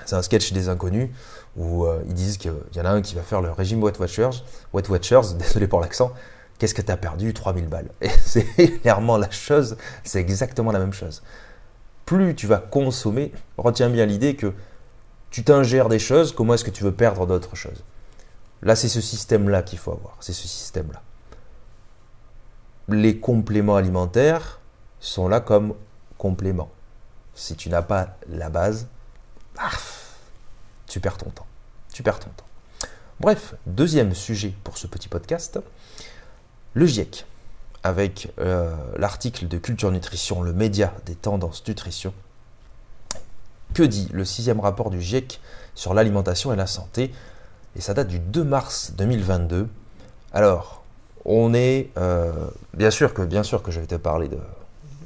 C'est 0.06 0.15
un 0.15 0.22
sketch 0.22 0.53
des 0.53 0.70
inconnus 0.70 1.10
où 1.56 1.86
euh, 1.86 2.01
ils 2.08 2.13
disent 2.13 2.38
qu'il 2.38 2.53
y 2.75 2.82
en 2.82 2.86
a 2.86 2.89
un 2.89 3.01
qui 3.01 3.15
va 3.15 3.22
faire 3.22 3.41
le 3.41 3.51
régime 3.51 3.82
Wet 3.84 4.00
Watchers, 4.00 4.44
Watchers, 4.74 5.34
désolé 5.39 5.68
pour 5.68 5.82
l'accent, 5.82 6.12
Qu'est-ce 6.60 6.75
que 6.75 6.82
tu 6.82 6.92
as 6.92 6.98
perdu 6.98 7.34
3000 7.34 7.68
balles. 7.68 7.89
Et 8.01 8.10
c'est 8.24 8.46
clairement 8.82 9.18
la 9.18 9.32
chose, 9.32 9.78
c'est 10.04 10.20
exactement 10.20 10.72
la 10.72 10.80
même 10.80 10.94
chose. 10.94 11.24
Plus 12.06 12.36
tu 12.36 12.48
vas 12.48 12.58
consommer, 12.58 13.32
retiens 13.58 13.89
bien 13.89 14.06
l'idée 14.06 14.36
que 14.36 14.54
tu 15.32 15.44
t'ingères 15.44 15.89
des 15.89 16.00
choses, 16.00 16.34
comment 16.34 16.54
est-ce 16.54 16.63
que 16.63 16.72
tu 16.72 16.84
veux 16.84 16.92
perdre 16.92 17.25
d'autres 17.25 17.56
choses 17.56 17.84
Là, 18.62 18.75
c'est 18.75 18.89
ce 18.89 19.00
système-là 19.00 19.63
qu'il 19.63 19.80
faut 19.80 19.94
avoir, 19.94 20.18
c'est 20.20 20.34
ce 20.34 20.48
système-là. 20.48 21.01
Les 22.89 23.20
compléments 23.20 23.78
alimentaires 23.78 24.60
sont 25.00 25.30
là 25.30 25.39
comme 25.39 25.75
compléments. 26.18 26.72
Si 27.36 27.56
tu 27.56 27.70
n'as 27.70 27.84
pas 27.84 28.18
la 28.28 28.50
base, 28.50 28.88
tu 30.88 31.00
perds 31.00 31.18
ton 31.18 31.30
temps. 31.30 31.46
Tu 31.94 32.04
perds 32.04 32.20
ton 32.20 32.32
temps. 32.32 32.46
Bref, 33.20 33.54
deuxième 33.66 34.13
sujet 34.13 34.54
pour 34.63 34.78
ce 34.78 34.88
petit 34.88 35.08
podcast, 35.08 35.60
le 36.74 36.86
GIEC, 36.86 37.26
avec 37.84 38.32
euh, 38.40 38.76
l'article 38.98 39.48
de 39.48 39.58
Culture 39.58 39.92
Nutrition, 39.92 40.42
le 40.42 40.54
média 40.54 40.94
des 41.06 41.16
tendances 41.16 41.68
nutrition. 41.68 42.14
Que 43.74 43.84
dit 43.84 44.10
le 44.12 44.26
sixième 44.26 44.60
rapport 44.60 44.90
du 44.90 45.02
GIEC 45.02 45.40
sur 45.76 45.94
l'alimentation 45.94 46.52
et 46.54 46.56
la 46.56 46.68
santé? 46.68 47.12
Et 47.76 47.82
ça 47.82 47.94
date 47.94 48.08
du 48.08 48.20
2 48.20 48.44
mars 48.44 48.94
2022. 48.98 49.68
Alors, 50.34 50.84
on 51.26 51.54
est 51.54 51.90
euh, 51.98 52.32
bien 52.76 52.92
sûr 52.92 53.14
que 53.14 53.22
bien 53.22 53.44
sûr 53.44 53.62
que 53.62 53.72
je 53.72 53.80
vais 53.80 53.88
te 53.88 53.96
parler 53.96 54.30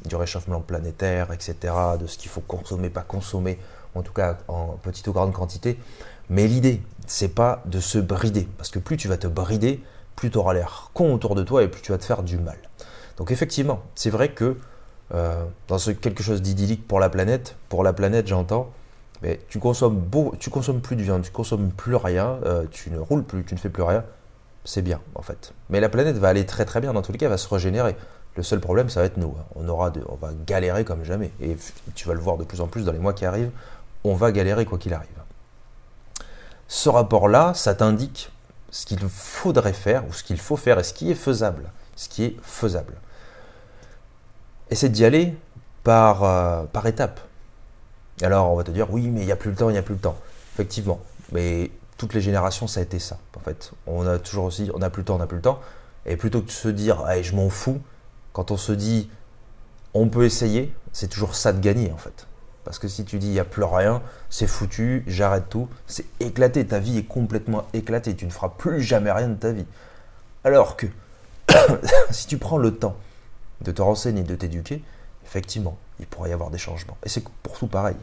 du 0.05 0.15
réchauffement 0.15 0.61
planétaire, 0.61 1.31
etc., 1.31 1.73
de 1.99 2.07
ce 2.07 2.17
qu'il 2.17 2.29
faut 2.29 2.41
consommer, 2.41 2.89
pas 2.89 3.01
consommer, 3.01 3.59
en 3.95 4.01
tout 4.01 4.13
cas 4.13 4.37
en 4.47 4.77
petite 4.81 5.07
ou 5.07 5.13
grande 5.13 5.33
quantité. 5.33 5.77
Mais 6.29 6.47
l'idée, 6.47 6.81
c'est 7.05 7.29
pas 7.29 7.61
de 7.65 7.79
se 7.79 7.97
brider, 7.97 8.47
parce 8.57 8.69
que 8.69 8.79
plus 8.79 8.97
tu 8.97 9.07
vas 9.07 9.17
te 9.17 9.27
brider, 9.27 9.83
plus 10.15 10.29
tu 10.29 10.37
auras 10.37 10.53
l'air 10.53 10.91
con 10.93 11.13
autour 11.13 11.35
de 11.35 11.43
toi 11.43 11.63
et 11.63 11.67
plus 11.67 11.81
tu 11.81 11.91
vas 11.91 11.97
te 11.97 12.05
faire 12.05 12.23
du 12.23 12.37
mal. 12.37 12.57
Donc 13.17 13.31
effectivement, 13.31 13.81
c'est 13.95 14.09
vrai 14.09 14.29
que 14.29 14.57
euh, 15.13 15.45
dans 15.67 15.77
quelque 15.77 16.23
chose 16.23 16.41
d'idyllique 16.41 16.87
pour 16.87 16.99
la 16.99 17.09
planète, 17.09 17.55
pour 17.69 17.83
la 17.83 17.93
planète 17.93 18.27
j'entends, 18.27 18.69
mais 19.21 19.39
tu 19.49 19.59
consommes 19.59 19.99
beau, 19.99 20.33
tu 20.39 20.49
consommes 20.49 20.81
plus 20.81 20.95
de 20.95 21.03
viande, 21.03 21.21
tu 21.21 21.31
consommes 21.31 21.69
plus 21.69 21.95
rien, 21.95 22.39
euh, 22.45 22.65
tu 22.71 22.89
ne 22.89 22.99
roules 22.99 23.23
plus, 23.23 23.43
tu 23.43 23.53
ne 23.53 23.59
fais 23.59 23.69
plus 23.69 23.83
rien, 23.83 24.03
c'est 24.65 24.81
bien 24.81 24.99
en 25.15 25.21
fait. 25.21 25.53
Mais 25.69 25.79
la 25.79 25.89
planète 25.89 26.17
va 26.17 26.29
aller 26.29 26.45
très 26.45 26.65
très 26.65 26.81
bien 26.81 26.93
dans 26.93 27.01
tous 27.01 27.11
les 27.11 27.17
cas, 27.17 27.27
elle 27.27 27.31
va 27.31 27.37
se 27.37 27.47
régénérer. 27.47 27.95
Le 28.35 28.41
seul 28.41 28.59
problème, 28.59 28.89
ça 28.89 28.99
va 28.99 29.05
être 29.05 29.17
nous. 29.17 29.35
Hein. 29.37 29.43
On 29.55 29.69
aura, 29.69 29.91
on 30.09 30.15
va 30.15 30.31
galérer 30.47 30.83
comme 30.83 31.03
jamais. 31.03 31.31
Et 31.39 31.55
tu 31.93 32.07
vas 32.07 32.15
le 32.15 32.19
voir 32.19 32.37
de 32.37 32.43
plus 32.43 32.61
en 32.61 32.67
plus 32.67 32.83
dans 32.83 32.91
les 32.91 32.97
mois 32.97 33.13
qui 33.13 33.25
arrivent. 33.25 33.51
On 34.03 34.15
va 34.15 34.31
galérer 34.31 34.65
quoi 34.65 34.79
qu'il 34.79 34.93
arrive. 34.93 35.09
Ce 36.67 36.89
rapport-là, 36.89 37.53
ça 37.53 37.75
t'indique 37.75 38.31
ce 38.73 38.87
qu'il 38.87 38.99
faudrait 39.07 39.71
faire, 39.71 40.05
ou 40.07 40.13
ce 40.13 40.23
qu'il 40.23 40.39
faut 40.39 40.57
faire, 40.57 40.79
et 40.79 40.83
ce 40.83 40.93
qui 40.93 41.11
est 41.11 41.15
faisable. 41.15 41.69
Ce 41.95 42.09
qui 42.09 42.23
est 42.23 42.35
faisable. 42.41 42.95
Essaie 44.71 44.89
d'y 44.89 45.05
aller 45.05 45.35
par, 45.83 46.23
euh, 46.23 46.65
étapes. 46.85 47.19
Alors 48.23 48.51
on 48.51 48.55
va 48.55 48.63
te 48.63 48.71
dire, 48.71 48.91
oui, 48.91 49.09
mais 49.09 49.21
il 49.21 49.25
n'y 49.27 49.31
a 49.31 49.35
plus 49.35 49.51
le 49.51 49.55
temps, 49.55 49.69
il 49.69 49.73
n'y 49.73 49.77
a 49.77 49.83
plus 49.83 49.93
le 49.93 49.99
temps. 50.01 50.17
Effectivement, 50.55 50.99
mais 51.31 51.69
toutes 51.97 52.15
les 52.15 52.21
générations, 52.21 52.65
ça 52.65 52.79
a 52.79 52.83
été 52.83 52.97
ça. 52.97 53.19
En 53.37 53.41
fait, 53.41 53.71
on 53.85 54.07
a 54.07 54.17
toujours 54.17 54.45
aussi, 54.45 54.71
on 54.73 54.79
n'a 54.79 54.89
plus 54.89 55.01
le 55.01 55.05
temps, 55.05 55.15
on 55.15 55.19
n'a 55.19 55.27
plus 55.27 55.37
le 55.37 55.43
temps. 55.43 55.61
Et 56.07 56.17
plutôt 56.17 56.41
que 56.41 56.47
de 56.47 56.51
se 56.51 56.67
dire, 56.67 57.01
allez, 57.01 57.23
je 57.23 57.35
m'en 57.35 57.49
fous, 57.49 57.79
quand 58.33 58.49
on 58.49 58.57
se 58.57 58.71
dit, 58.71 59.07
on 59.93 60.09
peut 60.09 60.25
essayer, 60.25 60.73
c'est 60.93 61.09
toujours 61.09 61.35
ça 61.35 61.53
de 61.53 61.59
gagner 61.59 61.91
en 61.91 61.97
fait. 61.97 62.25
Parce 62.63 62.79
que 62.79 62.87
si 62.87 63.03
tu 63.05 63.19
dis 63.19 63.27
il 63.27 63.33
n'y 63.33 63.39
a 63.39 63.45
plus 63.45 63.63
rien, 63.63 64.01
c'est 64.29 64.47
foutu, 64.47 65.03
j'arrête 65.07 65.49
tout, 65.49 65.67
c'est 65.87 66.05
éclaté, 66.19 66.65
ta 66.65 66.79
vie 66.79 66.97
est 66.97 67.03
complètement 67.03 67.65
éclatée, 67.73 68.15
tu 68.15 68.25
ne 68.25 68.31
feras 68.31 68.49
plus 68.49 68.81
jamais 68.81 69.11
rien 69.11 69.27
de 69.27 69.35
ta 69.35 69.51
vie. 69.51 69.65
Alors 70.43 70.77
que 70.77 70.87
si 72.11 72.27
tu 72.27 72.37
prends 72.37 72.57
le 72.57 72.73
temps 72.73 72.95
de 73.61 73.71
te 73.71 73.81
renseigner, 73.81 74.23
de 74.23 74.35
t'éduquer, 74.35 74.83
effectivement, 75.25 75.77
il 75.99 76.05
pourrait 76.05 76.29
y 76.29 76.33
avoir 76.33 76.49
des 76.49 76.57
changements. 76.57 76.97
Et 77.05 77.09
c'est 77.09 77.23
pour 77.43 77.57
tout 77.57 77.67
pareil. 77.67 77.95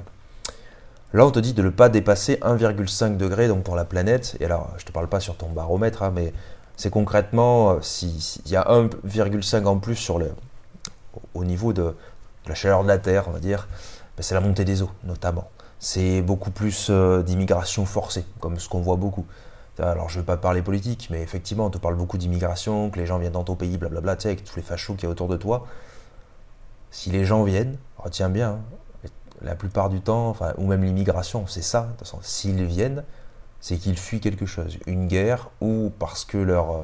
Là, 1.13 1.27
on 1.27 1.31
te 1.31 1.41
dit 1.41 1.55
de 1.55 1.63
ne 1.63 1.71
pas 1.71 1.89
dépasser 1.89 2.37
1,5 2.37 3.17
degré 3.17 3.49
donc 3.49 3.65
pour 3.65 3.75
la 3.75 3.85
planète. 3.85 4.37
Et 4.41 4.45
alors, 4.45 4.71
je 4.77 4.85
ne 4.85 4.87
te 4.87 4.93
parle 4.93 5.09
pas 5.09 5.21
sur 5.21 5.37
ton 5.37 5.49
baromètre, 5.49 6.03
hein, 6.03 6.13
mais 6.15 6.33
c'est 6.77 6.91
concrètement, 6.91 7.73
euh, 7.73 7.81
s'il 7.81 8.21
y 8.47 8.57
a 8.57 8.63
1,5 8.63 9.65
en 9.67 9.79
plus 9.79 9.97
sur 9.97 10.19
le, 10.19 10.33
au 11.35 11.45
niveau 11.45 11.73
de 11.73 11.95
la 12.47 12.55
chaleur 12.55 12.83
de 12.85 12.89
la 12.89 12.99
Terre, 12.99 13.25
on 13.27 13.33
va 13.33 13.41
dire, 13.41 13.67
c'est 14.23 14.35
la 14.35 14.41
montée 14.41 14.65
des 14.65 14.83
eaux 14.83 14.91
notamment. 15.05 15.51
C'est 15.79 16.21
beaucoup 16.23 16.51
plus 16.51 16.89
euh, 16.91 17.23
d'immigration 17.23 17.87
forcée, 17.87 18.25
comme 18.41 18.59
ce 18.59 18.69
qu'on 18.69 18.81
voit 18.81 18.97
beaucoup. 18.97 19.27
Alors 19.79 20.11
je 20.11 20.17
ne 20.17 20.23
vais 20.23 20.27
pas 20.27 20.37
parler 20.37 20.61
politique, 20.61 21.09
mais 21.11 21.23
effectivement, 21.23 21.67
on 21.67 21.71
te 21.71 21.79
parle 21.79 21.95
beaucoup 21.95 22.19
d'immigration, 22.19 22.91
que 22.91 22.99
les 22.99 23.07
gens 23.07 23.19
viennent 23.19 23.33
dans 23.33 23.45
ton 23.45 23.57
pays, 23.57 23.79
blablabla, 23.79 24.17
tu 24.17 24.23
sais, 24.23 24.29
avec 24.29 24.45
tous 24.45 24.57
les 24.57 24.63
fachos 24.63 24.95
qui 24.95 25.05
y 25.05 25.07
a 25.07 25.11
autour 25.11 25.29
de 25.29 25.37
toi. 25.37 25.67
Si 26.91 27.11
les 27.11 27.25
gens 27.25 27.45
viennent, 27.45 27.79
retiens 27.97 28.29
bien, 28.29 28.59
hein, 29.05 29.09
la 29.43 29.55
plupart 29.55 29.89
du 29.89 30.01
temps, 30.01 30.29
enfin, 30.29 30.53
ou 30.59 30.67
même 30.67 30.85
l'immigration, 30.85 31.47
c'est 31.47 31.63
ça, 31.63 31.83
de 31.83 31.89
toute 31.89 32.01
façon, 32.01 32.19
s'ils 32.21 32.65
viennent, 32.65 33.05
c'est 33.61 33.77
qu'ils 33.77 33.99
fuient 33.99 34.21
quelque 34.21 34.47
chose, 34.47 34.79
une 34.87 35.07
guerre, 35.07 35.51
ou 35.61 35.91
parce 35.99 36.25
que 36.25 36.37
leur, 36.37 36.71
euh, 36.71 36.83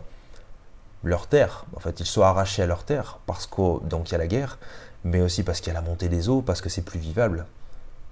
leur 1.05 1.27
terre, 1.27 1.67
en 1.77 1.81
fait, 1.81 2.01
ils 2.01 2.07
soient 2.07 2.29
arrachés 2.29 2.63
à 2.63 2.67
leur 2.67 2.85
terre, 2.85 3.19
parce 3.27 3.47
qu'il 3.47 4.11
y 4.11 4.15
a 4.15 4.19
la 4.19 4.27
guerre, 4.27 4.59
mais 5.07 5.21
aussi 5.21 5.45
parce 5.45 5.61
qu'il 5.61 5.73
y 5.73 5.77
a 5.77 5.81
la 5.81 5.87
montée 5.87 6.09
des 6.09 6.29
eaux, 6.29 6.43
parce 6.43 6.61
que 6.61 6.69
c'est 6.69 6.83
plus 6.83 6.99
vivable. 6.99 7.47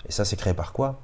Et 0.08 0.12
ça, 0.12 0.24
c'est 0.24 0.36
créé 0.36 0.54
par 0.54 0.72
quoi? 0.72 1.00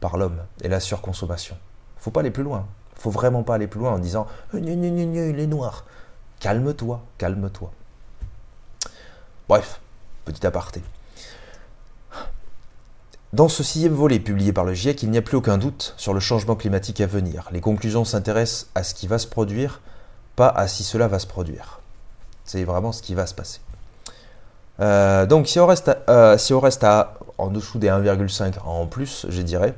Par 0.00 0.16
l'homme 0.16 0.38
et 0.62 0.68
la 0.68 0.80
surconsommation. 0.80 1.56
Faut 1.96 2.10
pas 2.10 2.20
aller 2.20 2.30
plus 2.30 2.42
loin. 2.42 2.66
Faut 2.96 3.10
vraiment 3.10 3.42
pas 3.42 3.54
aller 3.54 3.66
plus 3.68 3.80
loin 3.80 3.92
en 3.92 3.98
disant 3.98 4.26
euh, 4.54 4.58
il 4.58 5.38
est 5.40 5.46
noir. 5.46 5.84
Calme-toi, 6.40 7.02
calme-toi. 7.18 7.70
Bref, 9.48 9.80
petit 10.24 10.46
aparté. 10.46 10.82
Dans 13.32 13.48
ce 13.48 13.62
sixième 13.62 13.92
volet 13.92 14.18
publié 14.18 14.52
par 14.52 14.64
le 14.64 14.74
GIEC, 14.74 15.04
il 15.04 15.10
n'y 15.10 15.18
a 15.18 15.22
plus 15.22 15.36
aucun 15.36 15.56
doute 15.56 15.94
sur 15.96 16.14
le 16.14 16.20
changement 16.20 16.56
climatique 16.56 17.00
à 17.00 17.06
venir. 17.06 17.48
Les 17.52 17.60
conclusions 17.60 18.04
s'intéressent 18.04 18.70
à 18.74 18.82
ce 18.82 18.92
qui 18.94 19.06
va 19.06 19.18
se 19.18 19.28
produire, 19.28 19.80
pas 20.34 20.48
à 20.48 20.66
si 20.66 20.82
cela 20.82 21.06
va 21.06 21.20
se 21.20 21.28
produire. 21.28 21.80
C'est 22.44 22.64
vraiment 22.64 22.90
ce 22.90 23.02
qui 23.02 23.14
va 23.14 23.26
se 23.26 23.34
passer. 23.34 23.60
Euh, 24.80 25.26
donc 25.26 25.46
si 25.46 25.58
on 25.60 25.66
reste, 25.66 25.88
à, 25.88 25.98
euh, 26.08 26.38
si 26.38 26.54
on 26.54 26.60
reste 26.60 26.84
à, 26.84 27.14
en 27.38 27.48
dessous 27.48 27.78
des 27.78 27.88
1,5 27.88 28.54
en 28.64 28.86
plus, 28.86 29.26
je 29.28 29.42
dirais, 29.42 29.74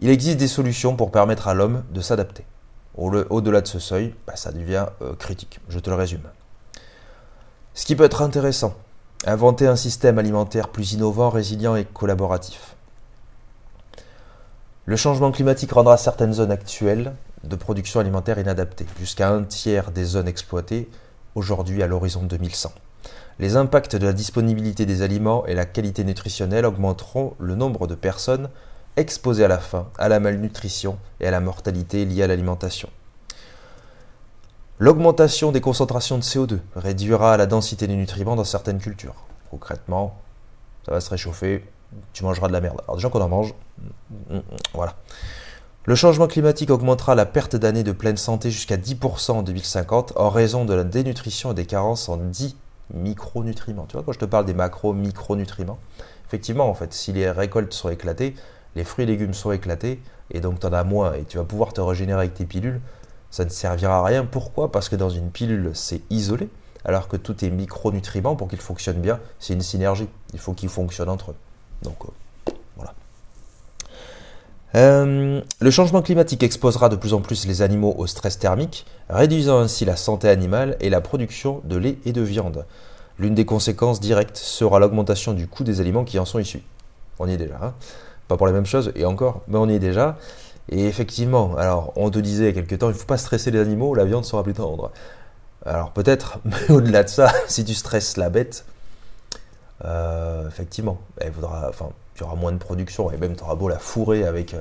il 0.00 0.10
existe 0.10 0.38
des 0.38 0.48
solutions 0.48 0.96
pour 0.96 1.10
permettre 1.10 1.48
à 1.48 1.54
l'homme 1.54 1.82
de 1.92 2.00
s'adapter. 2.00 2.44
Au-delà 2.96 3.60
de 3.60 3.68
ce 3.68 3.78
seuil, 3.78 4.14
bah, 4.26 4.36
ça 4.36 4.52
devient 4.52 4.86
euh, 5.02 5.14
critique. 5.14 5.60
Je 5.68 5.78
te 5.78 5.88
le 5.88 5.96
résume. 5.96 6.22
Ce 7.74 7.86
qui 7.86 7.96
peut 7.96 8.04
être 8.04 8.22
intéressant 8.22 8.74
Inventer 9.26 9.66
un 9.66 9.76
système 9.76 10.18
alimentaire 10.18 10.68
plus 10.68 10.94
innovant, 10.94 11.28
résilient 11.28 11.76
et 11.76 11.84
collaboratif. 11.84 12.74
Le 14.86 14.96
changement 14.96 15.30
climatique 15.30 15.72
rendra 15.72 15.98
certaines 15.98 16.32
zones 16.32 16.50
actuelles 16.50 17.12
de 17.44 17.54
production 17.54 18.00
alimentaire 18.00 18.38
inadaptées, 18.38 18.86
jusqu'à 18.98 19.28
un 19.28 19.42
tiers 19.42 19.90
des 19.90 20.04
zones 20.04 20.26
exploitées 20.26 20.88
aujourd'hui 21.34 21.82
à 21.82 21.86
l'horizon 21.86 22.22
2100. 22.22 22.72
Les 23.40 23.56
impacts 23.56 23.96
de 23.96 24.04
la 24.04 24.12
disponibilité 24.12 24.84
des 24.84 25.00
aliments 25.00 25.46
et 25.46 25.54
la 25.54 25.64
qualité 25.64 26.04
nutritionnelle 26.04 26.66
augmenteront 26.66 27.32
le 27.38 27.54
nombre 27.54 27.86
de 27.86 27.94
personnes 27.94 28.50
exposées 28.98 29.46
à 29.46 29.48
la 29.48 29.56
faim, 29.56 29.88
à 29.96 30.10
la 30.10 30.20
malnutrition 30.20 30.98
et 31.20 31.26
à 31.26 31.30
la 31.30 31.40
mortalité 31.40 32.04
liée 32.04 32.22
à 32.22 32.26
l'alimentation. 32.26 32.90
L'augmentation 34.78 35.52
des 35.52 35.62
concentrations 35.62 36.18
de 36.18 36.22
CO2 36.22 36.58
réduira 36.76 37.38
la 37.38 37.46
densité 37.46 37.86
des 37.86 37.96
nutriments 37.96 38.36
dans 38.36 38.44
certaines 38.44 38.78
cultures. 38.78 39.24
Concrètement, 39.50 40.20
ça 40.84 40.92
va 40.92 41.00
se 41.00 41.08
réchauffer, 41.08 41.64
tu 42.12 42.24
mangeras 42.24 42.48
de 42.48 42.52
la 42.52 42.60
merde. 42.60 42.82
Alors 42.84 42.96
déjà 42.96 43.08
qu'on 43.08 43.22
en 43.22 43.28
mange, 43.30 43.54
voilà. 44.74 44.96
Le 45.86 45.94
changement 45.94 46.26
climatique 46.26 46.68
augmentera 46.68 47.14
la 47.14 47.24
perte 47.24 47.56
d'années 47.56 47.84
de 47.84 47.92
pleine 47.92 48.18
santé 48.18 48.50
jusqu'à 48.50 48.76
10% 48.76 49.30
en 49.30 49.42
2050 49.42 50.12
en 50.16 50.28
raison 50.28 50.66
de 50.66 50.74
la 50.74 50.84
dénutrition 50.84 51.52
et 51.52 51.54
des 51.54 51.64
carences 51.64 52.10
en 52.10 52.18
10 52.18 52.54
micronutriments. 52.94 53.86
Tu 53.86 53.94
vois, 53.94 54.02
quand 54.02 54.12
je 54.12 54.18
te 54.18 54.24
parle 54.24 54.44
des 54.44 54.54
macro-micronutriments, 54.54 55.78
effectivement, 56.26 56.68
en 56.68 56.74
fait, 56.74 56.92
si 56.92 57.12
les 57.12 57.30
récoltes 57.30 57.72
sont 57.72 57.90
éclatées, 57.90 58.34
les 58.76 58.84
fruits 58.84 59.04
et 59.04 59.06
légumes 59.06 59.34
sont 59.34 59.52
éclatés, 59.52 60.00
et 60.30 60.40
donc 60.40 60.60
tu 60.60 60.66
en 60.66 60.72
as 60.72 60.84
moins, 60.84 61.14
et 61.14 61.24
tu 61.24 61.38
vas 61.38 61.44
pouvoir 61.44 61.72
te 61.72 61.80
régénérer 61.80 62.20
avec 62.20 62.34
tes 62.34 62.44
pilules, 62.44 62.80
ça 63.30 63.44
ne 63.44 63.50
servira 63.50 63.98
à 63.98 64.04
rien. 64.04 64.24
Pourquoi? 64.24 64.72
Parce 64.72 64.88
que 64.88 64.96
dans 64.96 65.10
une 65.10 65.30
pilule, 65.30 65.70
c'est 65.74 66.02
isolé, 66.10 66.48
alors 66.84 67.08
que 67.08 67.16
tous 67.16 67.34
tes 67.34 67.50
micronutriments, 67.50 68.36
pour 68.36 68.48
qu'ils 68.48 68.60
fonctionnent 68.60 69.00
bien, 69.00 69.20
c'est 69.38 69.54
une 69.54 69.62
synergie. 69.62 70.08
Il 70.32 70.38
faut 70.38 70.52
qu'ils 70.52 70.68
fonctionnent 70.68 71.08
entre 71.08 71.32
eux. 71.32 71.36
Donc 71.82 71.96
euh. 72.04 72.08
Euh, 74.76 75.40
le 75.60 75.70
changement 75.70 76.02
climatique 76.02 76.42
exposera 76.42 76.88
de 76.88 76.96
plus 76.96 77.12
en 77.12 77.20
plus 77.20 77.46
les 77.46 77.62
animaux 77.62 77.94
au 77.98 78.06
stress 78.06 78.38
thermique, 78.38 78.86
réduisant 79.08 79.58
ainsi 79.58 79.84
la 79.84 79.96
santé 79.96 80.28
animale 80.28 80.76
et 80.80 80.90
la 80.90 81.00
production 81.00 81.60
de 81.64 81.76
lait 81.76 81.98
et 82.04 82.12
de 82.12 82.22
viande. 82.22 82.66
L'une 83.18 83.34
des 83.34 83.44
conséquences 83.44 84.00
directes 84.00 84.36
sera 84.36 84.78
l'augmentation 84.78 85.32
du 85.32 85.46
coût 85.46 85.64
des 85.64 85.80
aliments 85.80 86.04
qui 86.04 86.18
en 86.18 86.24
sont 86.24 86.38
issus. 86.38 86.62
On 87.18 87.28
y 87.28 87.32
est 87.32 87.36
déjà. 87.36 87.58
Hein 87.60 87.74
pas 88.30 88.36
pour 88.36 88.46
les 88.46 88.52
mêmes 88.52 88.66
choses, 88.66 88.92
et 88.94 89.04
encore, 89.04 89.42
mais 89.48 89.58
on 89.58 89.68
y 89.68 89.74
est 89.74 89.80
déjà. 89.80 90.16
Et 90.70 90.86
effectivement, 90.86 91.56
alors 91.56 91.92
on 91.96 92.10
te 92.10 92.18
disait 92.20 92.50
il 92.50 92.54
quelques 92.54 92.78
temps, 92.78 92.88
il 92.88 92.92
ne 92.92 92.98
faut 92.98 93.06
pas 93.06 93.18
stresser 93.18 93.50
les 93.50 93.60
animaux, 93.60 93.94
la 93.94 94.04
viande 94.04 94.24
sera 94.24 94.44
plus 94.44 94.54
tendre. 94.54 94.92
Alors 95.66 95.90
peut-être, 95.90 96.38
mais 96.44 96.70
au-delà 96.70 97.02
de 97.02 97.08
ça, 97.08 97.32
si 97.48 97.64
tu 97.64 97.74
stresses 97.74 98.16
la 98.16 98.30
bête, 98.30 98.64
euh, 99.84 100.46
effectivement, 100.46 101.00
elle 101.18 101.32
voudra, 101.32 101.72
tu 102.20 102.24
auras 102.24 102.36
moins 102.36 102.52
de 102.52 102.58
production, 102.58 103.10
et 103.10 103.16
même 103.16 103.34
tu 103.34 103.42
auras 103.42 103.54
beau 103.54 103.66
la 103.70 103.78
fourrer 103.78 104.24
avec, 104.24 104.54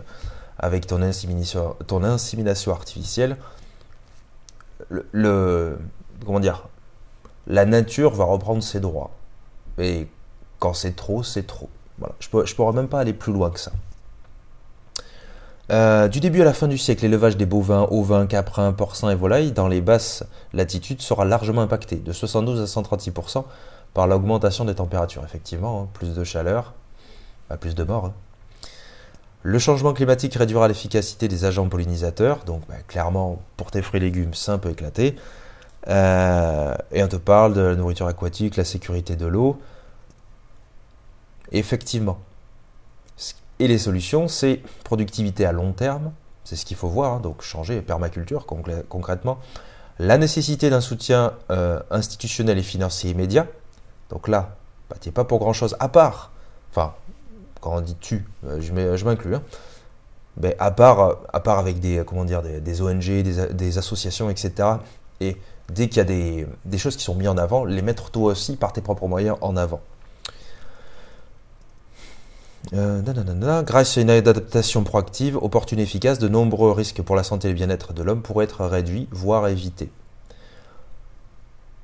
avec 0.58 0.88
ton, 0.88 1.02
insémination, 1.02 1.76
ton 1.88 2.06
insémination 2.06 2.72
artificielle. 2.72 3.36
Le, 5.12 5.78
comment 6.26 6.40
dire, 6.40 6.70
la 7.48 7.66
nature 7.66 8.12
va 8.12 8.24
reprendre 8.24 8.64
ses 8.64 8.80
droits. 8.80 9.12
Et 9.78 10.08
quand 10.60 10.74
c'est 10.74 10.96
trop, 10.96 11.22
c'est 11.22 11.46
trop. 11.46 11.70
Je 12.22 12.30
ne 12.34 12.56
pourrais 12.56 12.74
même 12.74 12.88
pas 12.88 13.02
aller 13.02 13.12
plus 13.12 13.34
loin 13.34 13.50
que 13.50 13.60
ça. 13.60 13.74
Euh, 15.70 16.08
du 16.08 16.22
début 16.22 16.42
à 16.42 16.46
la 16.46 16.54
fin 16.54 16.70
du 16.70 16.78
siècle, 16.78 17.02
l'élevage 17.02 17.36
des 17.36 17.46
bovins, 17.46 17.88
ovins, 17.92 18.26
caprins, 18.26 18.72
porcins 18.72 19.10
et 19.10 19.16
volailles 19.16 19.52
dans 19.52 19.68
les 19.68 19.82
basses 19.82 20.24
latitudes 20.54 21.02
sera 21.02 21.26
largement 21.26 21.62
impacté, 21.62 21.98
de 21.98 22.14
72 22.14 22.62
à 22.62 22.82
136%, 22.82 23.44
par 23.94 24.08
l'augmentation 24.08 24.64
des 24.64 24.76
températures. 24.76 25.26
Effectivement, 25.26 25.82
hein, 25.82 25.88
plus 25.94 26.16
de 26.16 26.24
chaleur, 26.24 26.74
plus 27.58 27.76
de 27.76 27.84
morts. 27.84 28.06
Hein. 28.06 28.14
Le 29.42 29.58
changement 29.58 29.94
climatique 29.94 30.36
réduira 30.36 30.68
l'efficacité 30.68 31.28
des 31.28 31.46
agents 31.46 31.68
pollinisateurs, 31.70 32.44
donc 32.46 32.62
bah, 32.68 32.76
clairement 32.88 33.42
pour 33.56 33.72
tes 33.72 33.82
fruits 33.82 34.02
et 34.02 34.04
légumes, 34.04 34.34
c'est 34.34 34.52
un 34.52 34.58
peu 34.58 34.70
éclaté. 34.70 35.16
Euh, 35.88 36.76
et 36.92 37.04
on 37.04 37.08
te 37.08 37.16
parle 37.16 37.54
de 37.54 37.62
la 37.62 37.76
nourriture 37.76 38.08
aquatique, 38.08 38.58
la 38.58 38.66
sécurité 38.66 39.16
de 39.16 39.26
l'eau, 39.26 39.60
Effectivement. 41.52 42.20
Et 43.60 43.68
les 43.68 43.78
solutions, 43.78 44.28
c'est 44.28 44.62
productivité 44.84 45.46
à 45.46 45.52
long 45.52 45.74
terme, 45.74 46.12
c'est 46.44 46.56
ce 46.56 46.66
qu'il 46.66 46.78
faut 46.78 46.88
voir, 46.88 47.14
hein, 47.14 47.20
donc 47.20 47.42
changer 47.42 47.82
permaculture 47.82 48.46
concrètement. 48.46 49.40
La 49.98 50.18
nécessité 50.18 50.70
d'un 50.70 50.80
soutien 50.80 51.34
euh, 51.52 51.80
institutionnel 51.92 52.58
et 52.58 52.64
financier 52.64 53.12
immédiat. 53.12 53.48
Donc 54.10 54.28
là, 54.28 54.56
bah, 54.90 54.96
tu 55.02 55.12
pas 55.12 55.26
pour 55.26 55.40
grand-chose, 55.40 55.76
à 55.80 55.90
part, 55.90 56.32
enfin, 56.72 56.94
quand 57.62 57.76
on 57.76 57.82
dit 57.82 57.96
tu, 58.00 58.26
euh, 58.48 58.62
je 58.62 59.06
m'inclus, 59.06 59.36
hein, 59.36 59.44
ben, 60.38 60.54
à, 60.60 60.72
part, 60.72 61.18
à 61.34 61.40
part 61.40 61.60
avec 61.60 61.80
des, 61.80 62.04
comment 62.06 62.26
dire, 62.26 62.42
des, 62.42 62.82
ONG, 62.82 63.22
des, 63.22 63.78
associations, 63.78 64.30
etc. 64.30 64.70
Et 65.20 65.38
dès 65.70 65.90
qu'il 65.90 65.98
y 65.98 66.00
a 66.00 66.04
des, 66.06 66.78
choses 66.78 66.96
qui 66.96 67.04
sont 67.04 67.16
mises 67.16 67.28
en 67.28 67.38
avant, 67.38 67.66
les 67.66 67.82
mettre 67.82 68.10
toi 68.10 68.32
aussi 68.32 68.56
par 68.56 68.72
tes 68.72 68.82
propres 68.82 69.08
moyens 69.08 69.38
en 69.42 69.58
avant. 69.58 69.82
Euh, 72.74 73.02
grâce 73.64 73.98
à 73.98 74.02
une 74.02 74.10
adaptation 74.10 74.84
proactive, 74.84 75.38
opportune 75.38 75.80
et 75.80 75.84
efficace, 75.84 76.20
de 76.20 76.28
nombreux 76.28 76.72
risques 76.72 77.02
pour 77.02 77.16
la 77.16 77.24
santé 77.24 77.48
et 77.48 77.52
le 77.52 77.56
bien-être 77.56 77.94
de 77.94 78.04
l'homme 78.04 78.22
pourraient 78.22 78.46
être 78.46 78.66
réduits, 78.66 79.08
voire 79.12 79.48
évités. 79.48 79.90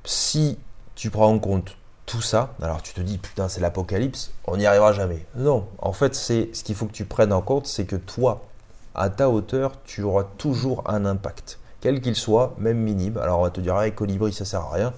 Si 0.04 0.58
tu 0.94 1.10
prends 1.10 1.28
en 1.28 1.38
compte 1.38 1.76
tout 2.06 2.22
ça, 2.22 2.54
alors 2.62 2.82
tu 2.82 2.94
te 2.94 3.00
dis 3.00 3.18
putain 3.18 3.48
c'est 3.48 3.60
l'apocalypse, 3.60 4.30
on 4.46 4.56
n'y 4.56 4.66
arrivera 4.66 4.92
jamais. 4.92 5.26
Non, 5.34 5.66
en 5.78 5.92
fait 5.92 6.14
c'est 6.14 6.50
ce 6.52 6.62
qu'il 6.62 6.76
faut 6.76 6.86
que 6.86 6.92
tu 6.92 7.04
prennes 7.04 7.32
en 7.32 7.42
compte, 7.42 7.66
c'est 7.66 7.84
que 7.84 7.96
toi, 7.96 8.46
à 8.94 9.10
ta 9.10 9.28
hauteur, 9.28 9.72
tu 9.84 10.02
auras 10.02 10.24
toujours 10.38 10.88
un 10.88 11.04
impact, 11.04 11.58
quel 11.80 12.00
qu'il 12.00 12.14
soit, 12.14 12.54
même 12.58 12.78
minime. 12.78 13.18
Alors 13.18 13.40
on 13.40 13.42
va 13.42 13.50
te 13.50 13.60
dire 13.60 13.74
ah, 13.74 13.90
colibri 13.90 14.32
ça 14.32 14.44
sert 14.44 14.60
à 14.60 14.72
rien, 14.72 14.94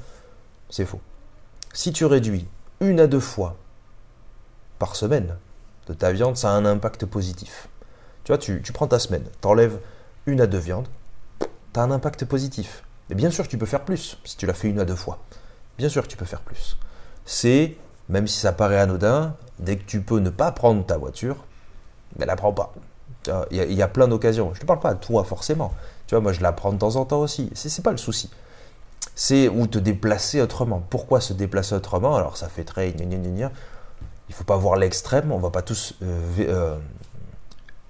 c'est 0.68 0.84
faux. 0.84 1.00
Si 1.72 1.92
tu 1.92 2.04
réduis 2.04 2.46
une 2.80 3.00
à 3.00 3.06
deux 3.06 3.20
fois 3.20 3.56
par 4.78 4.94
semaine 4.94 5.36
de 5.86 5.94
ta 5.94 6.12
viande, 6.12 6.36
ça 6.36 6.50
a 6.50 6.52
un 6.52 6.66
impact 6.66 7.06
positif. 7.06 7.68
Tu 8.24 8.32
vois, 8.32 8.38
tu, 8.38 8.60
prends 8.74 8.86
ta 8.86 8.98
semaine, 8.98 9.24
tu 9.40 9.48
enlèves 9.48 9.80
une 10.26 10.42
à 10.42 10.46
deux 10.46 10.58
viandes, 10.58 10.88
tu 11.40 11.80
as 11.80 11.82
un 11.82 11.90
impact 11.90 12.26
positif. 12.26 12.84
Mais 13.08 13.14
bien 13.14 13.30
sûr, 13.30 13.48
tu 13.48 13.56
peux 13.56 13.64
faire 13.64 13.86
plus 13.86 14.18
si 14.24 14.36
tu 14.36 14.44
l'as 14.44 14.52
fait 14.52 14.68
une 14.68 14.78
à 14.78 14.84
deux 14.84 14.94
fois. 14.94 15.18
Bien 15.78 15.88
sûr 15.88 16.06
tu 16.06 16.16
peux 16.16 16.26
faire 16.26 16.40
plus. 16.40 16.76
C'est, 17.30 17.76
même 18.08 18.26
si 18.26 18.38
ça 18.40 18.52
paraît 18.52 18.78
anodin, 18.78 19.34
dès 19.58 19.76
que 19.76 19.84
tu 19.84 20.00
peux 20.00 20.18
ne 20.18 20.30
pas 20.30 20.50
prendre 20.50 20.82
ta 20.86 20.96
voiture, 20.96 21.44
mais 22.18 22.24
la 22.24 22.36
prends 22.36 22.54
pas. 22.54 22.72
Il 23.50 23.58
y, 23.74 23.82
a, 23.82 23.88
plein 23.88 24.08
d'occasions. 24.08 24.52
Je 24.54 24.58
ne 24.58 24.62
te 24.62 24.66
parle 24.66 24.80
pas 24.80 24.88
à 24.88 24.94
toi 24.94 25.24
forcément. 25.24 25.74
Tu 26.06 26.14
vois, 26.14 26.22
moi 26.22 26.32
je 26.32 26.40
la 26.40 26.52
prends 26.52 26.72
de 26.72 26.78
temps 26.78 26.96
en 26.96 27.04
temps 27.04 27.20
aussi. 27.20 27.50
C'est, 27.52 27.76
n'est 27.76 27.82
pas 27.82 27.90
le 27.90 27.98
souci. 27.98 28.30
C'est 29.14 29.48
où 29.48 29.66
te 29.66 29.78
déplacer 29.78 30.40
autrement. 30.40 30.82
Pourquoi 30.88 31.20
se 31.20 31.34
déplacer 31.34 31.74
autrement? 31.74 32.16
Alors 32.16 32.38
ça 32.38 32.48
fait 32.48 32.64
très 32.64 32.88
il 32.88 34.32
ne 34.32 34.34
faut 34.34 34.44
pas 34.44 34.56
voir 34.56 34.76
l'extrême, 34.76 35.30
on 35.30 35.36
ne 35.36 35.42
va 35.42 35.50
pas 35.50 35.60
tous 35.60 35.96
euh, 36.02 36.20
euh, 36.38 36.78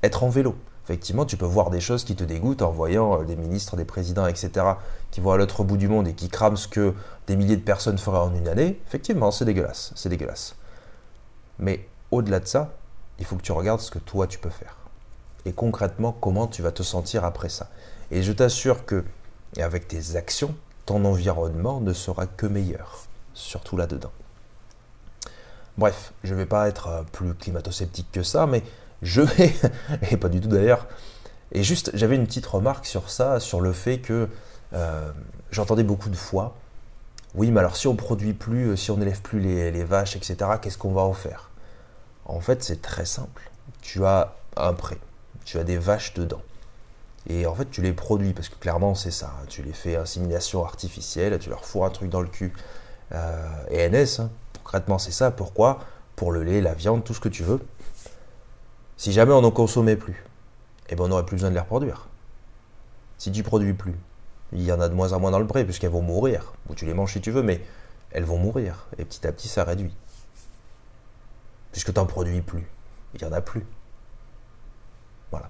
être 0.02 0.24
en 0.24 0.30
vélo. 0.30 0.56
Effectivement, 0.88 1.26
tu 1.26 1.36
peux 1.36 1.44
voir 1.44 1.68
des 1.68 1.80
choses 1.82 2.02
qui 2.02 2.16
te 2.16 2.24
dégoûtent 2.24 2.62
en 2.62 2.70
voyant 2.70 3.20
euh, 3.20 3.24
des 3.24 3.36
ministres, 3.36 3.76
des 3.76 3.84
présidents, 3.84 4.26
etc., 4.26 4.64
qui 5.10 5.20
vont 5.20 5.32
à 5.32 5.36
l'autre 5.36 5.62
bout 5.62 5.76
du 5.76 5.86
monde 5.86 6.08
et 6.08 6.14
qui 6.14 6.30
crament 6.30 6.56
ce 6.56 6.66
que 6.66 6.94
des 7.26 7.36
milliers 7.36 7.58
de 7.58 7.62
personnes 7.62 7.98
feraient 7.98 8.16
en 8.16 8.34
une 8.34 8.48
année. 8.48 8.80
Effectivement, 8.86 9.30
c'est 9.30 9.44
dégueulasse, 9.44 9.92
c'est 9.96 10.08
dégueulasse. 10.08 10.56
Mais 11.58 11.86
au-delà 12.10 12.40
de 12.40 12.46
ça, 12.46 12.72
il 13.18 13.26
faut 13.26 13.36
que 13.36 13.42
tu 13.42 13.52
regardes 13.52 13.80
ce 13.80 13.90
que 13.90 13.98
toi 13.98 14.26
tu 14.26 14.38
peux 14.38 14.48
faire. 14.48 14.78
Et 15.44 15.52
concrètement, 15.52 16.16
comment 16.18 16.46
tu 16.46 16.62
vas 16.62 16.72
te 16.72 16.82
sentir 16.82 17.22
après 17.22 17.50
ça. 17.50 17.68
Et 18.10 18.22
je 18.22 18.32
t'assure 18.32 18.86
que, 18.86 19.04
avec 19.58 19.88
tes 19.88 20.16
actions, 20.16 20.54
ton 20.86 21.04
environnement 21.04 21.80
ne 21.82 21.92
sera 21.92 22.26
que 22.26 22.46
meilleur, 22.46 23.00
surtout 23.34 23.76
là-dedans. 23.76 24.12
Bref, 25.76 26.14
je 26.24 26.32
ne 26.32 26.38
vais 26.38 26.46
pas 26.46 26.66
être 26.66 26.88
euh, 26.88 27.02
plus 27.12 27.34
climato-sceptique 27.34 28.10
que 28.10 28.22
ça, 28.22 28.46
mais 28.46 28.62
je 29.02 29.22
vais, 29.22 29.54
et 30.10 30.16
pas 30.16 30.28
du 30.28 30.40
tout 30.40 30.48
d'ailleurs, 30.48 30.86
et 31.52 31.62
juste, 31.62 31.90
j'avais 31.94 32.16
une 32.16 32.26
petite 32.26 32.46
remarque 32.46 32.86
sur 32.86 33.10
ça, 33.10 33.40
sur 33.40 33.60
le 33.60 33.72
fait 33.72 33.98
que 33.98 34.28
euh, 34.74 35.10
j'entendais 35.50 35.82
beaucoup 35.82 36.10
de 36.10 36.16
fois, 36.16 36.54
oui, 37.34 37.50
mais 37.50 37.60
alors 37.60 37.76
si 37.76 37.86
on 37.86 37.96
produit 37.96 38.32
plus, 38.32 38.70
euh, 38.70 38.76
si 38.76 38.90
on 38.90 38.96
n'élève 38.96 39.22
plus 39.22 39.40
les, 39.40 39.84
vaches, 39.84 40.16
etc., 40.16 40.36
qu'est-ce 40.60 40.78
qu'on 40.78 40.92
va 40.92 41.02
en 41.02 41.14
faire? 41.14 41.50
En 42.24 42.40
fait, 42.40 42.62
c'est 42.62 42.82
très 42.82 43.04
simple. 43.04 43.50
Tu 43.80 44.04
as 44.04 44.34
un 44.56 44.74
prêt, 44.74 44.98
tu 45.44 45.58
as 45.58 45.64
des 45.64 45.78
vaches 45.78 46.14
dedans. 46.14 46.42
Et 47.28 47.46
en 47.46 47.54
fait, 47.54 47.70
tu 47.70 47.82
les 47.82 47.92
produis, 47.92 48.32
parce 48.32 48.48
que 48.48 48.56
clairement, 48.56 48.94
c'est 48.94 49.10
ça. 49.10 49.34
Hein. 49.38 49.44
tu 49.48 49.62
les 49.62 49.72
fais 49.72 49.96
insémination 49.96 50.64
artificielle, 50.64 51.38
tu 51.38 51.50
leur 51.50 51.64
fous 51.64 51.84
un 51.84 51.90
truc 51.90 52.10
dans 52.10 52.20
le 52.20 52.28
cul. 52.28 52.52
Euh, 53.12 53.46
ENS, 53.70 54.20
hein. 54.20 54.30
Concrètement, 54.64 54.98
c'est 54.98 55.12
ça. 55.12 55.30
Pourquoi? 55.30 55.80
Pour 56.16 56.32
le 56.32 56.42
lait, 56.42 56.60
la 56.60 56.74
viande, 56.74 57.04
tout 57.04 57.14
ce 57.14 57.20
que 57.20 57.28
tu 57.28 57.42
veux. 57.42 57.60
Si 58.98 59.12
jamais 59.12 59.32
on 59.32 59.42
n'en 59.42 59.52
consommait 59.52 59.94
plus, 59.94 60.24
eh 60.88 60.96
ben 60.96 61.04
on 61.04 61.08
n'aurait 61.08 61.24
plus 61.24 61.36
besoin 61.36 61.50
de 61.50 61.54
les 61.54 61.60
reproduire. 61.60 62.08
Si 63.16 63.30
tu 63.30 63.44
produis 63.44 63.72
plus, 63.72 63.94
il 64.52 64.62
y 64.62 64.72
en 64.72 64.80
a 64.80 64.88
de 64.88 64.94
moins 64.94 65.12
en 65.12 65.20
moins 65.20 65.30
dans 65.30 65.38
le 65.38 65.46
pré, 65.46 65.64
puisqu'elles 65.64 65.90
vont 65.90 66.02
mourir. 66.02 66.52
Ou 66.68 66.74
tu 66.74 66.84
les 66.84 66.94
manges 66.94 67.12
si 67.12 67.20
tu 67.20 67.30
veux, 67.30 67.42
mais 67.42 67.64
elles 68.10 68.24
vont 68.24 68.38
mourir. 68.38 68.88
Et 68.98 69.04
petit 69.04 69.24
à 69.24 69.30
petit, 69.30 69.46
ça 69.46 69.62
réduit. 69.62 69.94
Puisque 71.70 71.92
tu 71.92 71.98
n'en 71.98 72.06
produis 72.06 72.40
plus. 72.40 72.66
Il 73.14 73.22
n'y 73.22 73.28
en 73.28 73.32
a 73.32 73.40
plus. 73.40 73.64
Voilà. 75.30 75.48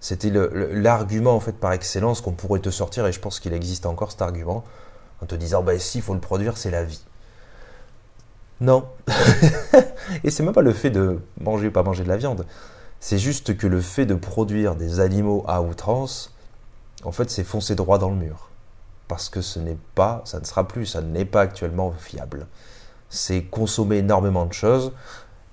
C'était 0.00 0.30
l'argument 0.30 1.36
en 1.36 1.40
fait 1.40 1.52
par 1.52 1.72
excellence 1.72 2.20
qu'on 2.20 2.32
pourrait 2.32 2.60
te 2.60 2.70
sortir, 2.70 3.06
et 3.06 3.12
je 3.12 3.20
pense 3.20 3.38
qu'il 3.38 3.52
existe 3.52 3.86
encore 3.86 4.10
cet 4.10 4.22
argument, 4.22 4.64
en 5.22 5.26
te 5.26 5.36
disant 5.36 5.62
bah 5.62 5.78
si, 5.78 5.98
il 5.98 6.02
faut 6.02 6.14
le 6.14 6.20
produire, 6.20 6.56
c'est 6.56 6.72
la 6.72 6.82
vie. 6.82 7.04
Non. 8.60 8.88
et 10.24 10.30
c'est 10.30 10.42
même 10.42 10.52
pas 10.52 10.62
le 10.62 10.72
fait 10.72 10.90
de 10.90 11.20
manger 11.40 11.68
ou 11.68 11.70
pas 11.70 11.82
manger 11.82 12.02
de 12.02 12.08
la 12.08 12.16
viande. 12.16 12.44
C'est 13.00 13.18
juste 13.18 13.56
que 13.56 13.66
le 13.66 13.80
fait 13.80 14.06
de 14.06 14.14
produire 14.14 14.74
des 14.74 15.00
animaux 15.00 15.44
à 15.46 15.62
outrance, 15.62 16.34
en 17.04 17.12
fait, 17.12 17.30
c'est 17.30 17.44
foncer 17.44 17.74
droit 17.74 17.98
dans 17.98 18.10
le 18.10 18.16
mur. 18.16 18.48
Parce 19.06 19.28
que 19.28 19.40
ce 19.40 19.60
n'est 19.60 19.78
pas, 19.94 20.22
ça 20.24 20.40
ne 20.40 20.44
sera 20.44 20.66
plus, 20.66 20.86
ça 20.86 21.00
n'est 21.00 21.24
pas 21.24 21.42
actuellement 21.42 21.92
fiable. 21.92 22.46
C'est 23.08 23.42
consommer 23.44 23.98
énormément 23.98 24.44
de 24.46 24.52
choses 24.52 24.92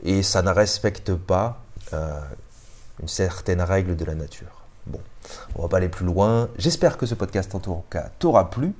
et 0.03 0.23
ça 0.23 0.41
ne 0.41 0.49
respecte 0.49 1.13
pas 1.13 1.61
euh, 1.93 2.19
une 3.01 3.07
certaine 3.07 3.61
règle 3.61 3.95
de 3.95 4.03
la 4.03 4.15
nature. 4.15 4.63
Bon, 4.87 4.99
on 5.55 5.61
va 5.61 5.67
pas 5.67 5.77
aller 5.77 5.89
plus 5.89 6.05
loin. 6.05 6.49
J'espère 6.57 6.97
que 6.97 7.05
ce 7.05 7.15
podcast 7.15 7.55
t'aura 8.19 8.49
plu. 8.49 8.73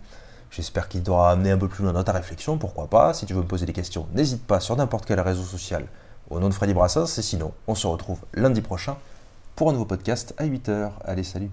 J'espère 0.55 0.87
qu'il 0.87 1.03
t'aura 1.03 1.31
amené 1.31 1.51
un 1.51 1.57
peu 1.57 1.67
plus 1.67 1.83
loin 1.83 1.91
dans 1.91 2.05
ta 2.05 2.13
réflexion, 2.13 2.57
pourquoi 2.57 2.87
pas. 2.87 3.13
Si 3.13 3.25
tu 3.25 3.33
veux 3.33 3.41
me 3.41 3.47
poser 3.47 3.65
des 3.65 3.73
questions, 3.73 4.07
n'hésite 4.13 4.41
pas 4.47 4.61
sur 4.61 4.77
n'importe 4.77 5.05
quel 5.05 5.19
réseau 5.19 5.43
social 5.43 5.85
au 6.29 6.39
nom 6.39 6.47
de 6.47 6.53
Freddy 6.53 6.73
Brassens. 6.73 7.17
Et 7.17 7.21
sinon, 7.21 7.51
on 7.67 7.75
se 7.75 7.85
retrouve 7.87 8.19
lundi 8.33 8.61
prochain 8.61 8.95
pour 9.57 9.69
un 9.69 9.73
nouveau 9.73 9.83
podcast 9.83 10.33
à 10.37 10.45
8h. 10.45 10.91
Allez, 11.03 11.23
salut 11.23 11.51